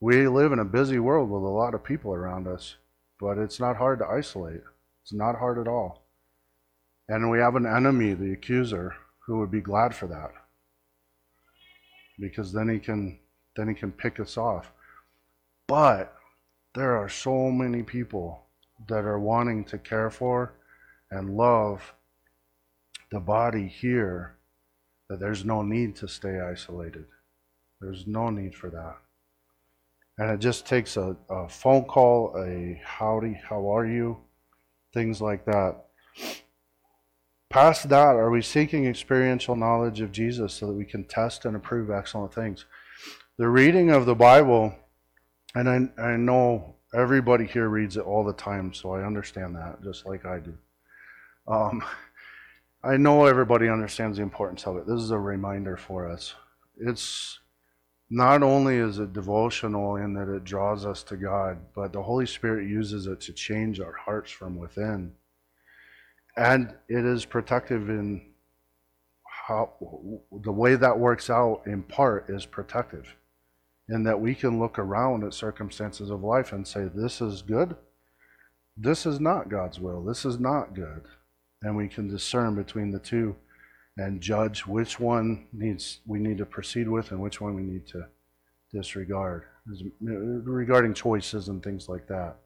we 0.00 0.28
live 0.28 0.52
in 0.52 0.58
a 0.58 0.64
busy 0.64 0.98
world 0.98 1.30
with 1.30 1.42
a 1.42 1.46
lot 1.46 1.74
of 1.74 1.84
people 1.84 2.12
around 2.12 2.46
us, 2.46 2.76
but 3.20 3.38
it's 3.38 3.60
not 3.60 3.76
hard 3.76 3.98
to 3.98 4.06
isolate. 4.06 4.62
It's 5.02 5.12
not 5.12 5.38
hard 5.38 5.58
at 5.58 5.68
all. 5.68 6.04
And 7.08 7.30
we 7.30 7.38
have 7.38 7.56
an 7.56 7.66
enemy, 7.66 8.14
the 8.14 8.32
accuser, 8.32 8.94
who 9.26 9.38
would 9.38 9.50
be 9.50 9.60
glad 9.60 9.94
for 9.94 10.06
that. 10.06 10.30
Because 12.18 12.52
then 12.52 12.68
he 12.68 12.78
can 12.78 13.18
then 13.56 13.68
he 13.68 13.74
can 13.74 13.90
pick 13.90 14.20
us 14.20 14.36
off. 14.36 14.72
But 15.68 16.14
there 16.74 16.96
are 16.96 17.10
so 17.10 17.50
many 17.50 17.82
people 17.82 18.46
that 18.88 19.04
are 19.04 19.18
wanting 19.18 19.64
to 19.64 19.78
care 19.78 20.10
for 20.10 20.54
and 21.10 21.36
love 21.36 21.94
the 23.10 23.20
body 23.20 23.68
here 23.68 24.36
that 25.08 25.20
there's 25.20 25.44
no 25.44 25.62
need 25.62 25.94
to 25.96 26.08
stay 26.08 26.40
isolated. 26.40 27.04
There's 27.80 28.06
no 28.06 28.30
need 28.30 28.54
for 28.54 28.70
that. 28.70 28.96
And 30.18 30.30
it 30.30 30.40
just 30.40 30.66
takes 30.66 30.96
a, 30.96 31.16
a 31.30 31.48
phone 31.48 31.84
call, 31.84 32.34
a 32.36 32.80
howdy, 32.84 33.40
how 33.48 33.68
are 33.68 33.86
you, 33.86 34.18
things 34.92 35.20
like 35.20 35.44
that. 35.44 35.84
Past 37.50 37.88
that, 37.88 38.16
are 38.16 38.30
we 38.30 38.42
seeking 38.42 38.86
experiential 38.86 39.54
knowledge 39.54 40.00
of 40.00 40.12
Jesus 40.12 40.54
so 40.54 40.66
that 40.66 40.72
we 40.72 40.84
can 40.84 41.04
test 41.04 41.44
and 41.44 41.54
approve 41.56 41.90
excellent 41.90 42.34
things? 42.34 42.64
The 43.38 43.48
reading 43.48 43.90
of 43.90 44.06
the 44.06 44.14
Bible 44.14 44.74
and 45.54 45.68
I, 45.68 46.02
I 46.02 46.16
know 46.16 46.76
everybody 46.94 47.46
here 47.46 47.68
reads 47.68 47.96
it 47.96 48.04
all 48.04 48.24
the 48.24 48.32
time, 48.32 48.72
so 48.72 48.92
I 48.92 49.04
understand 49.04 49.56
that, 49.56 49.82
just 49.82 50.06
like 50.06 50.24
I 50.24 50.40
do. 50.40 50.54
Um, 51.46 51.82
I 52.84 52.96
know 52.96 53.26
everybody 53.26 53.68
understands 53.68 54.18
the 54.18 54.22
importance 54.22 54.66
of 54.66 54.76
it. 54.76 54.86
This 54.86 55.00
is 55.00 55.10
a 55.10 55.18
reminder 55.18 55.76
for 55.76 56.08
us. 56.08 56.34
It's 56.76 57.40
not 58.10 58.42
only 58.42 58.76
is 58.76 58.98
it 58.98 59.12
devotional 59.12 59.96
in 59.96 60.14
that 60.14 60.32
it 60.32 60.44
draws 60.44 60.86
us 60.86 61.02
to 61.04 61.16
God, 61.16 61.58
but 61.74 61.92
the 61.92 62.02
Holy 62.02 62.26
Spirit 62.26 62.68
uses 62.68 63.06
it 63.06 63.20
to 63.22 63.32
change 63.32 63.80
our 63.80 63.92
hearts 63.92 64.30
from 64.30 64.56
within. 64.56 65.12
And 66.36 66.74
it 66.88 67.04
is 67.04 67.24
protective 67.24 67.90
in 67.90 68.22
how 69.26 69.72
the 70.30 70.52
way 70.52 70.76
that 70.76 70.98
works 70.98 71.30
out 71.30 71.62
in 71.66 71.82
part 71.82 72.30
is 72.30 72.46
protective 72.46 73.16
in 73.88 74.02
that 74.04 74.20
we 74.20 74.34
can 74.34 74.58
look 74.58 74.78
around 74.78 75.24
at 75.24 75.34
circumstances 75.34 76.10
of 76.10 76.22
life 76.22 76.52
and 76.52 76.66
say, 76.66 76.88
This 76.94 77.20
is 77.20 77.42
good. 77.42 77.76
This 78.76 79.06
is 79.06 79.18
not 79.18 79.48
God's 79.48 79.80
will. 79.80 80.04
This 80.04 80.24
is 80.24 80.38
not 80.38 80.74
good. 80.74 81.02
And 81.62 81.76
we 81.76 81.88
can 81.88 82.08
discern 82.08 82.54
between 82.54 82.90
the 82.90 82.98
two 82.98 83.34
and 83.96 84.20
judge 84.20 84.66
which 84.66 85.00
one 85.00 85.46
needs 85.52 86.00
we 86.06 86.20
need 86.20 86.38
to 86.38 86.46
proceed 86.46 86.88
with 86.88 87.10
and 87.10 87.20
which 87.20 87.40
one 87.40 87.54
we 87.54 87.62
need 87.62 87.86
to 87.88 88.06
disregard 88.72 89.44
regarding 90.00 90.94
choices 90.94 91.48
and 91.48 91.62
things 91.62 91.88
like 91.88 92.06
that. 92.06 92.36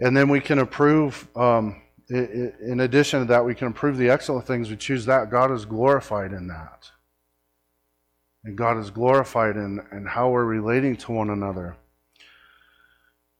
And 0.00 0.16
then 0.16 0.28
we 0.28 0.40
can 0.40 0.58
approve, 0.58 1.28
um, 1.36 1.82
in 2.08 2.80
addition 2.80 3.20
to 3.20 3.26
that, 3.26 3.44
we 3.44 3.54
can 3.54 3.68
approve 3.68 3.96
the 3.96 4.08
excellent 4.08 4.46
things. 4.46 4.70
We 4.70 4.76
choose 4.76 5.04
that. 5.06 5.30
God 5.30 5.52
is 5.52 5.64
glorified 5.64 6.32
in 6.32 6.48
that 6.48 6.90
and 8.44 8.56
God 8.56 8.78
is 8.78 8.90
glorified 8.90 9.56
in, 9.56 9.80
in 9.92 10.06
how 10.06 10.30
we're 10.30 10.44
relating 10.44 10.96
to 10.96 11.12
one 11.12 11.30
another. 11.30 11.76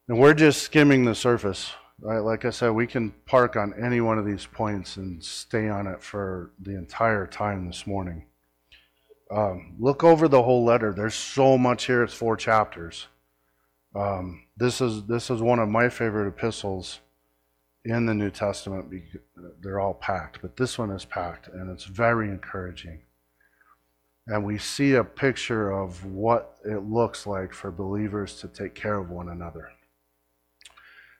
And 0.08 0.18
we're 0.18 0.34
just 0.34 0.62
skimming 0.62 1.04
the 1.04 1.14
surface. 1.14 1.72
Right? 2.00 2.18
Like 2.18 2.44
I 2.44 2.50
said, 2.50 2.70
we 2.70 2.86
can 2.86 3.10
park 3.26 3.56
on 3.56 3.74
any 3.80 4.00
one 4.00 4.18
of 4.18 4.26
these 4.26 4.46
points 4.46 4.96
and 4.96 5.22
stay 5.22 5.68
on 5.68 5.86
it 5.86 6.02
for 6.02 6.50
the 6.60 6.76
entire 6.76 7.26
time 7.26 7.66
this 7.66 7.86
morning. 7.86 8.24
Um, 9.30 9.76
look 9.78 10.02
over 10.02 10.26
the 10.26 10.42
whole 10.42 10.64
letter. 10.64 10.92
There's 10.92 11.14
so 11.14 11.56
much 11.56 11.84
here. 11.84 12.02
It's 12.02 12.14
four 12.14 12.36
chapters. 12.36 13.06
Um, 13.94 14.44
this 14.56 14.80
is 14.80 15.04
this 15.06 15.30
is 15.30 15.40
one 15.40 15.58
of 15.58 15.68
my 15.68 15.88
favorite 15.88 16.28
epistles 16.28 17.00
in 17.84 18.06
the 18.06 18.14
New 18.14 18.30
Testament. 18.30 18.92
They're 19.60 19.80
all 19.80 19.94
packed, 19.94 20.40
but 20.42 20.56
this 20.56 20.78
one 20.78 20.90
is 20.90 21.04
packed, 21.04 21.48
and 21.48 21.70
it's 21.70 21.84
very 21.84 22.28
encouraging 22.28 23.02
and 24.26 24.44
we 24.44 24.58
see 24.58 24.94
a 24.94 25.04
picture 25.04 25.70
of 25.70 26.04
what 26.04 26.56
it 26.64 26.84
looks 26.84 27.26
like 27.26 27.52
for 27.52 27.70
believers 27.70 28.36
to 28.40 28.48
take 28.48 28.74
care 28.74 28.96
of 28.98 29.10
one 29.10 29.28
another. 29.28 29.70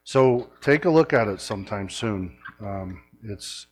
So 0.04 0.50
take 0.60 0.84
a 0.84 0.90
look 0.90 1.12
at 1.12 1.28
it 1.28 1.40
sometime 1.40 1.88
soon. 1.88 2.36
Um, 2.60 3.02
it's 3.22 3.66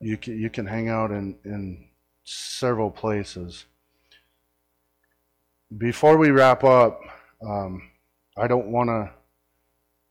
you 0.00 0.16
can 0.16 0.38
you 0.38 0.50
can 0.50 0.66
hang 0.66 0.88
out 0.88 1.10
in 1.10 1.36
in 1.44 1.86
several 2.24 2.90
places. 2.90 3.66
Before 5.76 6.16
we 6.16 6.30
wrap 6.30 6.62
up, 6.62 7.00
um, 7.46 7.90
I 8.36 8.46
don't 8.46 8.68
want 8.68 8.88
to. 8.88 9.10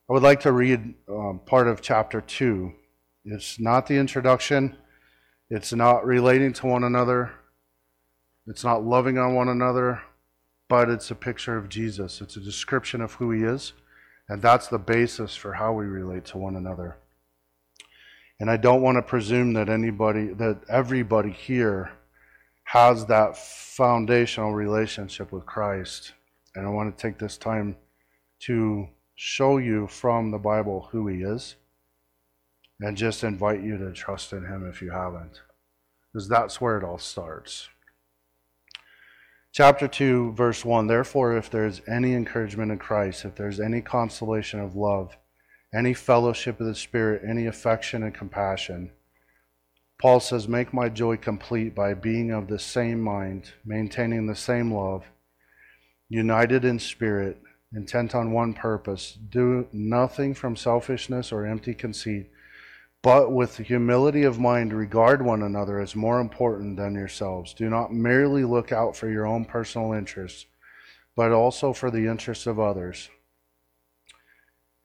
I 0.09 0.13
would 0.13 0.23
like 0.23 0.41
to 0.41 0.51
read 0.51 0.93
um, 1.09 1.41
part 1.45 1.67
of 1.67 1.81
chapter 1.81 2.21
two. 2.21 2.73
It's 3.23 3.59
not 3.59 3.87
the 3.87 3.95
introduction. 3.95 4.77
It's 5.49 5.73
not 5.73 6.05
relating 6.05 6.53
to 6.53 6.67
one 6.67 6.83
another 6.83 7.31
It's 8.47 8.63
not 8.63 8.85
loving 8.85 9.17
on 9.17 9.33
one 9.33 9.49
another, 9.49 10.01
but 10.67 10.89
it's 10.89 11.09
a 11.11 11.15
picture 11.15 11.57
of 11.57 11.69
Jesus. 11.69 12.21
It's 12.21 12.35
a 12.35 12.41
description 12.41 13.01
of 13.01 13.13
who 13.13 13.31
he 13.31 13.43
is, 13.43 13.73
and 14.29 14.41
that's 14.41 14.67
the 14.67 14.77
basis 14.77 15.35
for 15.35 15.53
how 15.53 15.73
we 15.73 15.85
relate 15.85 16.25
to 16.25 16.37
one 16.37 16.55
another. 16.55 16.97
And 18.39 18.49
I 18.49 18.57
don't 18.57 18.81
want 18.81 18.97
to 18.97 19.01
presume 19.01 19.53
that 19.53 19.69
anybody, 19.69 20.27
that 20.33 20.59
everybody 20.69 21.31
here 21.31 21.91
has 22.65 23.05
that 23.05 23.37
foundational 23.37 24.53
relationship 24.53 25.31
with 25.31 25.45
Christ. 25.45 26.13
And 26.55 26.65
I 26.65 26.69
want 26.69 26.95
to 26.95 27.01
take 27.01 27.17
this 27.17 27.37
time 27.37 27.75
to 28.41 28.87
show 29.15 29.57
you 29.57 29.87
from 29.87 30.31
the 30.31 30.37
Bible 30.37 30.89
who 30.91 31.07
He 31.07 31.21
is 31.21 31.55
and 32.81 32.97
just 32.97 33.23
invite 33.23 33.63
you 33.63 33.77
to 33.77 33.93
trust 33.93 34.33
in 34.33 34.45
Him 34.45 34.67
if 34.67 34.81
you 34.81 34.91
haven't. 34.91 35.41
Because 36.11 36.27
that's 36.27 36.59
where 36.59 36.77
it 36.77 36.83
all 36.83 36.97
starts. 36.97 37.69
Chapter 39.55 39.87
2, 39.87 40.33
verse 40.33 40.65
1 40.65 40.87
Therefore, 40.87 41.37
if 41.37 41.49
there 41.49 41.65
is 41.65 41.81
any 41.87 42.13
encouragement 42.13 42.73
in 42.73 42.77
Christ, 42.77 43.23
if 43.23 43.35
there's 43.35 43.61
any 43.61 43.79
consolation 43.79 44.59
of 44.59 44.75
love, 44.75 45.15
any 45.73 45.93
fellowship 45.93 46.59
of 46.59 46.65
the 46.67 46.75
Spirit, 46.75 47.21
any 47.25 47.45
affection 47.45 48.03
and 48.03 48.13
compassion, 48.13 48.91
Paul 49.97 50.19
says, 50.19 50.49
Make 50.49 50.73
my 50.73 50.89
joy 50.89 51.15
complete 51.15 51.73
by 51.73 51.93
being 51.93 52.31
of 52.31 52.49
the 52.49 52.59
same 52.59 52.99
mind, 52.99 53.53
maintaining 53.63 54.25
the 54.25 54.35
same 54.35 54.73
love, 54.73 55.05
united 56.09 56.65
in 56.65 56.77
spirit, 56.77 57.41
intent 57.73 58.13
on 58.13 58.33
one 58.33 58.53
purpose. 58.53 59.17
Do 59.29 59.69
nothing 59.71 60.33
from 60.33 60.57
selfishness 60.57 61.31
or 61.31 61.45
empty 61.45 61.73
conceit, 61.73 62.29
but 63.05 63.31
with 63.31 63.57
humility 63.57 64.23
of 64.23 64.39
mind, 64.39 64.73
regard 64.73 65.23
one 65.23 65.43
another 65.43 65.79
as 65.79 65.95
more 65.95 66.19
important 66.19 66.75
than 66.75 66.95
yourselves. 66.95 67.53
Do 67.53 67.69
not 67.69 67.93
merely 67.93 68.43
look 68.43 68.71
out 68.71 68.97
for 68.97 69.07
your 69.07 69.27
own 69.27 69.45
personal 69.45 69.93
interests, 69.93 70.47
but 71.15 71.31
also 71.31 71.71
for 71.71 71.91
the 71.91 72.07
interests 72.07 72.47
of 72.47 72.59
others. 72.59 73.11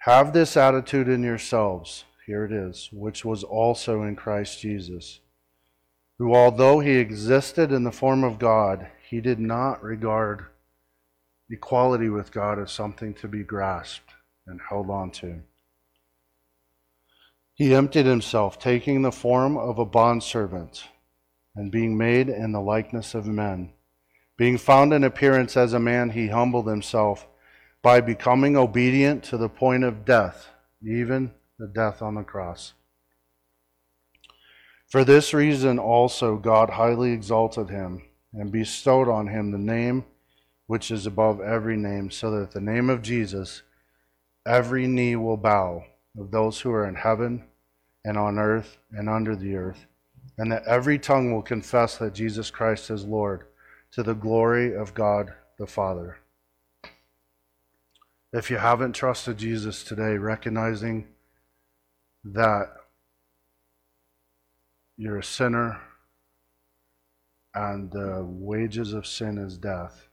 Have 0.01 0.35
this 0.35 0.55
attitude 0.59 1.09
in 1.09 1.23
yourselves 1.23 2.05
here 2.27 2.45
it 2.45 2.53
is, 2.53 2.91
which 2.93 3.25
was 3.25 3.43
also 3.43 4.03
in 4.03 4.17
Christ 4.17 4.61
Jesus, 4.61 5.21
who, 6.19 6.35
although 6.35 6.81
he 6.81 6.97
existed 6.97 7.73
in 7.73 7.85
the 7.85 7.91
form 7.91 8.23
of 8.23 8.39
God, 8.39 8.87
he 9.09 9.23
did 9.23 9.41
not 9.41 9.83
regard 9.83 10.45
equality 11.49 12.11
with 12.11 12.33
God 12.33 12.59
as 12.59 12.71
something 12.71 13.15
to 13.15 13.29
be 13.29 13.45
grasped 13.45 14.11
and 14.47 14.61
held 14.69 14.91
on 14.91 15.11
to. 15.13 15.41
He 17.61 17.75
emptied 17.75 18.07
himself, 18.07 18.59
taking 18.59 19.03
the 19.03 19.13
form 19.13 19.59
of 19.59 19.79
a 19.79 19.85
bondservant, 19.85 20.85
and 21.55 21.71
being 21.71 21.95
made 21.95 22.31
in 22.31 22.53
the 22.53 22.61
likeness 22.63 23.15
of 23.15 23.27
men. 23.27 23.75
Being 24.39 24.57
found 24.57 24.95
in 24.95 25.05
appearance 25.05 25.59
as 25.59 25.75
a 25.75 25.79
man, 25.79 26.09
he 26.09 26.29
humbled 26.29 26.67
himself 26.67 27.27
by 27.83 28.01
becoming 28.01 28.57
obedient 28.57 29.23
to 29.25 29.37
the 29.37 29.51
point 29.51 29.85
of 29.85 30.07
death, 30.07 30.49
even 30.83 31.33
the 31.59 31.67
death 31.67 32.01
on 32.01 32.15
the 32.15 32.23
cross. 32.23 32.73
For 34.87 35.05
this 35.05 35.35
reason 35.35 35.79
also 35.79 36.39
God 36.39 36.71
highly 36.71 37.13
exalted 37.13 37.69
him 37.69 38.01
and 38.33 38.51
bestowed 38.51 39.07
on 39.07 39.27
him 39.27 39.51
the 39.51 39.59
name 39.59 40.07
which 40.67 40.91
is 40.91 41.05
above 41.05 41.43
every 41.43 41.77
name, 41.77 42.11
so 42.11 42.31
that 42.31 42.53
the 42.53 42.61
name 42.63 42.89
of 42.89 43.03
Jesus 43.03 43.61
every 44.47 44.87
knee 44.87 45.15
will 45.15 45.37
bow 45.37 45.85
of 46.19 46.31
those 46.31 46.59
who 46.61 46.73
are 46.73 46.89
in 46.89 46.95
heaven 46.95 47.45
and 48.05 48.17
on 48.17 48.39
earth 48.39 48.79
and 48.93 49.09
under 49.09 49.37
the 49.37 49.55
earth, 49.55 49.87
and 50.39 50.51
that 50.53 50.67
every 50.67 50.99
tongue 50.99 51.33
will 51.33 51.43
confess 51.43 51.99
that 51.99 52.15
Jesus 52.15 52.51
Christ 52.51 52.91
is 52.91 53.05
Lord 53.05 53.47
to 53.93 54.03
the 54.03 54.15
glory 54.15 54.75
of 54.75 54.95
God 54.95 55.33
the 55.59 55.67
Father. 55.67 56.19
If 58.33 58.51
you 58.51 58.59
haven't 58.59 58.93
trusted 58.95 59.39
Jesus 59.39 59.83
today, 59.83 60.17
recognizing 60.17 61.09
that 62.25 62.69
you're 64.97 65.19
a 65.19 65.25
sinner 65.25 65.81
and 67.55 67.91
the 67.91 68.25
wages 68.25 68.93
of 68.93 69.07
sin 69.07 69.39
is 69.39 69.59
death. 69.59 70.07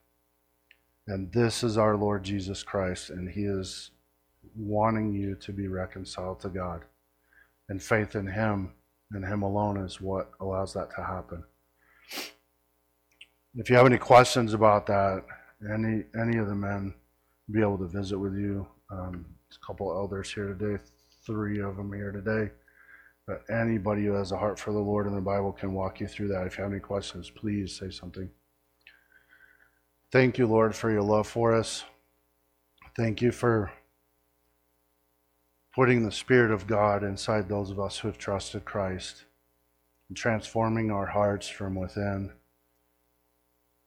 And 1.07 1.31
this 1.31 1.63
is 1.63 1.77
our 1.77 1.95
Lord 1.95 2.23
Jesus 2.23 2.63
Christ, 2.63 3.09
and 3.09 3.29
He 3.29 3.43
is 3.43 3.91
wanting 4.55 5.13
you 5.13 5.35
to 5.35 5.53
be 5.53 5.67
reconciled 5.67 6.39
to 6.41 6.49
God. 6.49 6.83
And 7.69 7.81
faith 7.81 8.15
in 8.15 8.27
Him 8.27 8.73
and 9.11 9.25
Him 9.25 9.41
alone 9.41 9.77
is 9.77 10.01
what 10.01 10.31
allows 10.39 10.73
that 10.73 10.89
to 10.95 11.03
happen. 11.03 11.43
If 13.55 13.69
you 13.69 13.75
have 13.75 13.85
any 13.85 13.97
questions 13.97 14.53
about 14.53 14.85
that, 14.87 15.23
any 15.73 16.03
any 16.19 16.37
of 16.37 16.47
the 16.47 16.55
men 16.55 16.93
be 17.51 17.61
able 17.61 17.77
to 17.79 17.87
visit 17.87 18.17
with 18.17 18.35
you. 18.35 18.67
Um, 18.91 19.25
a 19.51 19.65
couple 19.65 19.91
elders 19.91 20.31
here 20.31 20.47
today 20.47 20.77
three 21.27 21.61
of 21.61 21.75
them 21.75 21.93
here 21.93 22.11
today. 22.11 22.51
But 23.27 23.43
anybody 23.53 24.05
who 24.05 24.13
has 24.13 24.31
a 24.31 24.37
heart 24.37 24.57
for 24.57 24.71
the 24.71 24.79
Lord 24.79 25.05
in 25.05 25.13
the 25.13 25.21
Bible 25.21 25.51
can 25.51 25.73
walk 25.73 25.99
you 25.99 26.07
through 26.07 26.29
that. 26.29 26.47
If 26.47 26.57
you 26.57 26.63
have 26.63 26.71
any 26.71 26.79
questions, 26.79 27.29
please 27.29 27.77
say 27.77 27.91
something. 27.91 28.29
Thank 30.13 30.37
you, 30.37 30.47
Lord, 30.47 30.73
for 30.73 30.89
your 30.89 31.01
love 31.01 31.27
for 31.27 31.53
us. 31.53 31.83
Thank 32.95 33.21
you 33.21 33.33
for 33.33 33.69
putting 35.77 36.03
the 36.03 36.11
Spirit 36.11 36.49
of 36.49 36.65
God 36.65 37.03
inside 37.03 37.47
those 37.47 37.69
of 37.69 37.79
us 37.79 37.99
who 37.99 38.07
have 38.07 38.17
trusted 38.17 38.65
Christ 38.65 39.25
and 40.09 40.17
transforming 40.17 40.89
our 40.89 41.05
hearts 41.05 41.47
from 41.47 41.75
within 41.75 42.31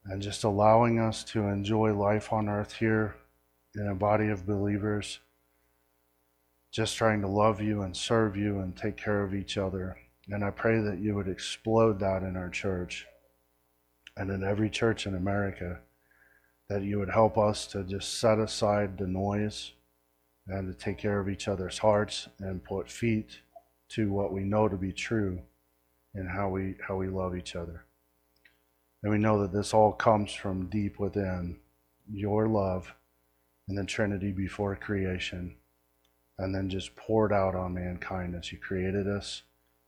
and 0.04 0.22
just 0.22 0.44
allowing 0.44 1.00
us 1.00 1.24
to 1.24 1.48
enjoy 1.48 1.92
life 1.92 2.32
on 2.32 2.48
earth 2.48 2.74
here 2.74 3.16
in 3.74 3.88
a 3.88 3.94
body 3.96 4.28
of 4.28 4.46
believers 4.46 5.18
just 6.70 6.96
trying 6.96 7.22
to 7.22 7.26
love 7.26 7.60
you 7.60 7.82
and 7.82 7.96
serve 7.96 8.36
you 8.36 8.60
and 8.60 8.76
take 8.76 8.96
care 8.96 9.24
of 9.24 9.34
each 9.34 9.58
other. 9.58 9.96
And 10.28 10.44
I 10.44 10.50
pray 10.50 10.80
that 10.80 11.00
you 11.00 11.16
would 11.16 11.26
explode 11.26 11.98
that 11.98 12.22
in 12.22 12.36
our 12.36 12.50
church 12.50 13.04
and 14.16 14.30
in 14.30 14.44
every 14.44 14.70
church 14.70 15.08
in 15.08 15.16
America, 15.16 15.80
that 16.68 16.84
you 16.84 17.00
would 17.00 17.10
help 17.10 17.36
us 17.36 17.66
to 17.66 17.82
just 17.82 18.20
set 18.20 18.38
aside 18.38 18.96
the 18.96 19.08
noise 19.08 19.72
and 20.50 20.66
to 20.66 20.84
take 20.84 20.98
care 20.98 21.20
of 21.20 21.28
each 21.28 21.48
other's 21.48 21.78
hearts 21.78 22.28
and 22.40 22.64
put 22.64 22.90
feet 22.90 23.38
to 23.90 24.10
what 24.10 24.32
we 24.32 24.42
know 24.42 24.68
to 24.68 24.76
be 24.76 24.92
true 24.92 25.40
and 26.14 26.28
how 26.28 26.48
we 26.48 26.74
how 26.86 26.96
we 26.96 27.08
love 27.08 27.36
each 27.36 27.54
other. 27.54 27.84
And 29.02 29.12
we 29.12 29.18
know 29.18 29.40
that 29.42 29.52
this 29.52 29.72
all 29.72 29.92
comes 29.92 30.32
from 30.32 30.68
deep 30.68 30.98
within 30.98 31.56
your 32.12 32.48
love 32.48 32.92
and 33.68 33.78
the 33.78 33.84
Trinity 33.84 34.32
before 34.32 34.76
creation 34.76 35.54
and 36.38 36.54
then 36.54 36.68
just 36.68 36.96
poured 36.96 37.32
out 37.32 37.54
on 37.54 37.74
mankind 37.74 38.34
as 38.34 38.50
you 38.50 38.58
created 38.58 39.06
us, 39.06 39.42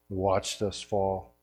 watched 0.09 0.63
us 0.63 0.81
fall, 0.81 1.35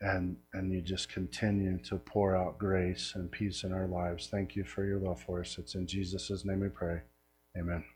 and 0.00 0.36
and 0.52 0.72
you 0.72 0.80
just 0.80 1.08
continue 1.08 1.78
to 1.78 1.96
pour 1.96 2.36
out 2.36 2.58
grace 2.58 3.12
and 3.14 3.30
peace 3.30 3.64
in 3.64 3.72
our 3.72 3.86
lives. 3.86 4.28
Thank 4.28 4.56
you 4.56 4.64
for 4.64 4.84
your 4.84 4.98
love 4.98 5.20
for 5.20 5.40
us. 5.40 5.58
It's 5.58 5.74
in 5.74 5.86
Jesus' 5.86 6.44
name 6.44 6.60
we 6.60 6.68
pray. 6.68 7.02
Amen. 7.58 7.95